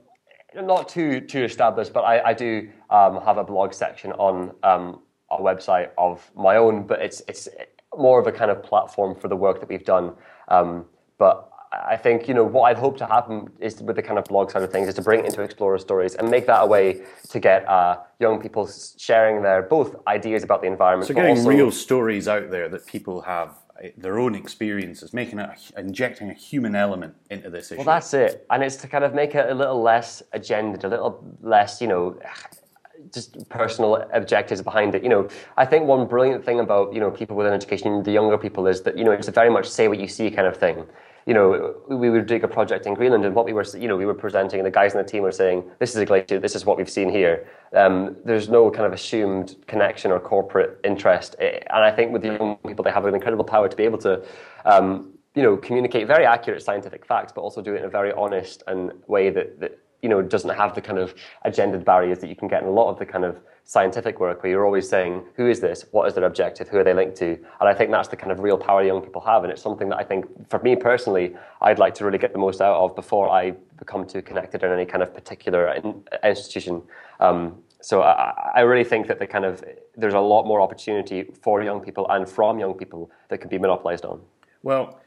not 0.67 0.89
too 0.89 1.21
too 1.21 1.45
established, 1.45 1.93
but 1.93 2.03
I, 2.03 2.31
I 2.31 2.35
do 2.35 2.69
um, 2.91 3.23
have 3.23 3.39
a 3.39 3.45
blog 3.45 3.73
section 3.73 4.13
on 4.13 4.55
um, 4.63 5.01
a 5.31 5.39
website 5.39 5.91
of 5.97 6.31
my 6.37 6.57
own. 6.57 6.87
But 6.87 7.01
it's 7.01 7.23
it's 7.29 7.49
more 7.97 8.21
of 8.21 8.27
a 8.27 8.33
kind 8.33 8.51
of 8.51 8.63
platform 8.63 9.15
for 9.15 9.29
the 9.29 9.37
work 9.37 9.61
that 9.61 9.69
we've 9.69 9.85
done. 9.85 10.15
Um, 10.49 10.85
but 11.19 11.48
I 11.73 11.97
think 11.97 12.29
you 12.29 12.35
know 12.35 12.45
what 12.45 12.63
I'd 12.63 12.79
hope 12.79 12.97
to 12.99 13.07
happen 13.07 13.51
is 13.61 13.83
with 13.83 13.97
the 13.97 14.03
kind 14.03 14.19
of 14.19 14.25
blog 14.25 14.51
side 14.51 14.63
of 14.63 14.73
things 14.73 14.89
is 14.89 14.95
to 14.95 15.03
bring 15.03 15.21
it 15.21 15.27
into 15.27 15.43
Explorer 15.43 15.79
Stories 15.79 16.15
and 16.15 16.31
make 16.31 16.47
that 16.47 16.63
a 16.63 16.67
way 16.67 17.03
to 17.29 17.41
get 17.41 17.69
uh, 17.69 17.99
young 18.21 18.41
people 18.41 18.69
sharing 18.97 19.43
their 19.43 19.63
both 19.63 19.95
ideas 20.07 20.43
about 20.43 20.63
the 20.63 20.67
environment. 20.67 21.09
So 21.09 21.15
getting 21.15 21.45
real 21.45 21.71
stories 21.71 22.27
out 22.27 22.51
there 22.51 22.69
that 22.71 22.87
people 22.87 23.21
have 23.23 23.51
uh, 23.83 23.89
their 23.99 24.19
own 24.19 24.35
experiences, 24.35 25.13
making 25.13 25.41
it 25.41 25.51
injecting 25.77 26.31
a 26.31 26.35
human 26.35 26.75
element 26.75 27.15
into 27.31 27.51
this 27.51 27.71
issue. 27.71 27.79
Well, 27.79 27.87
that's 27.87 28.15
it, 28.15 28.47
and 28.51 28.63
it's 28.63 28.77
to 28.77 28.89
kind 28.89 29.05
of 29.05 29.15
make 29.15 29.35
it 29.35 29.51
a 29.51 29.55
little 29.55 29.83
less 29.83 30.23
agendaed, 30.35 30.85
a 30.85 30.89
little 30.89 31.37
less, 31.43 31.83
you 31.83 31.89
know, 31.89 32.19
just 33.13 33.49
personal 33.51 34.09
objectives 34.13 34.63
behind 34.63 34.95
it. 34.95 35.03
You 35.03 35.09
know, 35.11 35.29
I 35.57 35.67
think 35.67 35.85
one 35.85 36.07
brilliant 36.07 36.45
thing 36.45 36.61
about 36.61 36.95
you 36.95 37.01
know 37.01 37.11
people 37.11 37.37
within 37.37 37.53
education, 37.53 38.03
the 38.03 38.13
younger 38.13 38.39
people, 38.39 38.67
is 38.67 38.83
that 38.83 38.97
you 38.97 39.05
know 39.05 39.13
it's 39.13 39.29
a 39.29 39.33
very 39.33 39.51
much 39.51 39.69
say 39.69 39.87
what 39.87 40.01
you 40.01 40.09
see 40.09 40.31
kind 40.31 40.49
of 40.49 40.57
thing 40.57 40.87
you 41.29 41.35
know, 41.35 41.75
we 41.89 42.09
would 42.09 42.25
do 42.25 42.37
a 42.37 42.49
project 42.49 42.87
in 42.87 42.95
Greenland, 42.95 43.27
and 43.27 43.35
what 43.35 43.45
we 43.45 43.53
were, 43.53 43.67
you 43.77 43.87
know, 43.87 43.99
we 43.99 44.07
were 44.07 44.15
presenting, 44.15 44.61
and 44.61 44.67
the 44.67 44.71
guys 44.71 44.95
in 44.95 44.99
the 44.99 45.05
team 45.05 45.23
were 45.23 45.31
saying, 45.31 45.63
"This 45.79 45.91
is 45.91 45.97
a 45.97 46.07
glacier. 46.07 46.39
This 46.39 46.57
is 46.57 46.65
what 46.65 46.79
we've 46.79 46.89
seen 46.89 47.11
here." 47.11 47.47
Um, 47.75 48.17
there's 48.25 48.49
no 48.49 48.71
kind 48.71 48.87
of 48.87 48.95
assumed 48.95 49.57
connection 49.67 50.11
or 50.11 50.21
corporate 50.21 50.81
interest, 50.85 51.37
eh, 51.39 51.61
and 51.69 51.85
I 51.85 51.91
think 51.91 52.15
with 52.15 52.23
the 52.23 52.29
young 52.29 52.57
people, 52.67 52.83
they 52.83 52.91
have 52.91 53.05
an 53.05 53.15
incredible 53.15 53.45
power 53.45 53.69
to 53.69 53.77
be 53.77 53.85
able 53.85 53.99
to, 53.99 54.25
um, 54.65 55.13
you 55.35 55.43
know, 55.43 55.59
communicate 55.59 56.07
very 56.07 56.25
accurate 56.25 56.63
scientific 56.63 57.05
facts, 57.05 57.31
but 57.35 57.43
also 57.43 57.61
do 57.61 57.75
it 57.75 57.81
in 57.81 57.85
a 57.85 57.91
very 57.91 58.13
honest 58.13 58.63
and 58.67 58.93
way 59.07 59.29
that, 59.29 59.61
that 59.61 59.79
you 60.01 60.09
know 60.09 60.23
doesn't 60.23 60.57
have 60.57 60.75
the 60.75 60.81
kind 60.81 60.99
of 60.99 61.15
agendaed 61.45 61.85
barriers 61.85 62.21
that 62.21 62.29
you 62.29 62.37
can 62.37 62.49
get 62.49 62.63
in 62.63 62.69
a 62.69 62.73
lot 62.81 62.89
of 62.89 62.99
the 62.99 63.05
kind 63.05 63.27
of 63.27 63.43
scientific 63.69 64.19
work 64.19 64.43
where 64.43 64.51
you're 64.51 64.65
always 64.65 64.89
saying, 64.89 65.23
who 65.37 65.47
is 65.47 65.61
this? 65.61 65.85
What 65.91 66.09
is 66.09 66.15
their 66.15 66.25
objective? 66.25 66.69
Who 66.71 66.79
are 66.79 66.85
they 66.85 66.95
linked 66.95 67.19
to? 67.19 67.33
And 67.61 67.69
I 67.69 67.75
think 67.75 67.91
that's 67.91 68.09
the 68.09 68.17
kind 68.17 68.33
of 68.33 68.41
real 68.41 68.57
power 68.57 68.83
young 68.83 69.03
people 69.03 69.21
have. 69.21 69.45
And 69.45 69.53
it's 69.53 69.61
something 69.61 69.91
that 69.91 69.99
I 69.99 70.05
think, 70.05 70.25
for 70.49 70.59
me 70.61 70.75
personally, 70.75 71.37
I'd 71.61 71.79
like 71.79 71.93
to 71.97 72.07
really 72.07 72.17
get 72.17 72.33
the 72.33 72.39
most 72.39 72.63
out 72.63 72.77
of 72.77 72.97
before 72.97 73.29
I 73.29 73.51
become 73.79 74.07
too 74.07 74.23
connected 74.23 74.63
in 74.63 74.73
any 74.73 74.87
kind 74.87 75.03
of 75.03 75.13
particular 75.13 75.79
institution. 76.25 76.83
Um, 77.21 77.63
so 77.83 78.01
I, 78.01 78.53
I, 78.55 78.61
really 78.63 78.85
think 78.85 79.07
that 79.07 79.19
the 79.19 79.27
kind 79.27 79.45
of 79.45 79.63
there's 79.97 80.15
a 80.15 80.19
lot 80.19 80.47
more 80.47 80.63
opportunity 80.63 81.25
for 81.43 81.63
young 81.63 81.81
people 81.81 82.09
and 82.09 82.27
from 82.27 82.59
young 82.59 82.73
people 82.73 83.11
that 83.29 83.39
can 83.39 83.51
be 83.51 83.59
monopolized 83.59 84.07
on. 84.07 84.23
Well, 84.63 84.99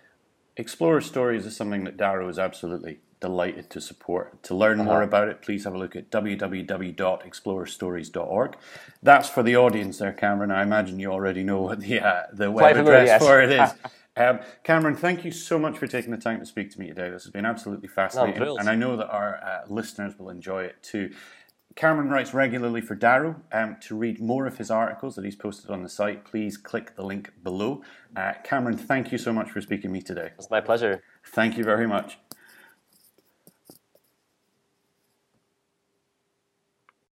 Explorer 0.61 1.01
Stories 1.01 1.45
is 1.47 1.57
something 1.57 1.83
that 1.85 1.97
Darrow 1.97 2.29
is 2.29 2.39
absolutely 2.39 2.99
delighted 3.19 3.69
to 3.71 3.81
support. 3.81 4.43
To 4.43 4.53
learn 4.55 4.79
uh-huh. 4.79 4.89
more 4.89 5.01
about 5.01 5.27
it, 5.27 5.41
please 5.41 5.63
have 5.63 5.73
a 5.73 5.77
look 5.77 5.95
at 5.95 6.11
www.explorerstories.org. 6.11 8.57
That's 9.01 9.27
for 9.27 9.41
the 9.41 9.57
audience 9.57 9.97
there, 9.97 10.13
Cameron. 10.13 10.51
I 10.51 10.61
imagine 10.61 10.99
you 10.99 11.11
already 11.11 11.43
know 11.43 11.61
what 11.61 11.79
the, 11.79 11.99
uh, 11.99 12.27
the 12.31 12.51
web 12.51 12.77
address 12.77 13.07
yes. 13.07 13.23
for 13.23 13.41
it 13.41 13.51
is. 13.51 13.73
um, 14.17 14.39
Cameron, 14.63 14.95
thank 14.95 15.25
you 15.25 15.31
so 15.31 15.57
much 15.57 15.79
for 15.79 15.87
taking 15.87 16.11
the 16.11 16.17
time 16.17 16.39
to 16.39 16.45
speak 16.45 16.69
to 16.71 16.79
me 16.79 16.85
today. 16.87 17.09
This 17.09 17.23
has 17.23 17.31
been 17.31 17.45
absolutely 17.45 17.87
fascinating, 17.87 18.43
no, 18.43 18.57
and 18.57 18.69
I 18.69 18.75
know 18.75 18.97
that 18.97 19.09
our 19.09 19.37
uh, 19.37 19.61
listeners 19.67 20.19
will 20.19 20.29
enjoy 20.29 20.65
it 20.65 20.75
too. 20.83 21.09
Cameron 21.75 22.09
writes 22.09 22.33
regularly 22.33 22.81
for 22.81 22.95
Darrow. 22.95 23.41
Um, 23.51 23.77
to 23.81 23.95
read 23.95 24.19
more 24.19 24.45
of 24.45 24.57
his 24.57 24.69
articles 24.69 25.15
that 25.15 25.25
he's 25.25 25.35
posted 25.35 25.69
on 25.69 25.83
the 25.83 25.89
site, 25.89 26.25
please 26.25 26.57
click 26.57 26.95
the 26.95 27.03
link 27.03 27.31
below. 27.43 27.81
Uh, 28.15 28.33
Cameron, 28.43 28.77
thank 28.77 29.11
you 29.11 29.17
so 29.17 29.31
much 29.31 29.49
for 29.49 29.61
speaking 29.61 29.89
to 29.89 29.93
me 29.93 30.01
today. 30.01 30.31
It's 30.37 30.49
my 30.49 30.61
pleasure. 30.61 31.03
Thank 31.25 31.57
you 31.57 31.63
very 31.63 31.87
much. 31.87 32.17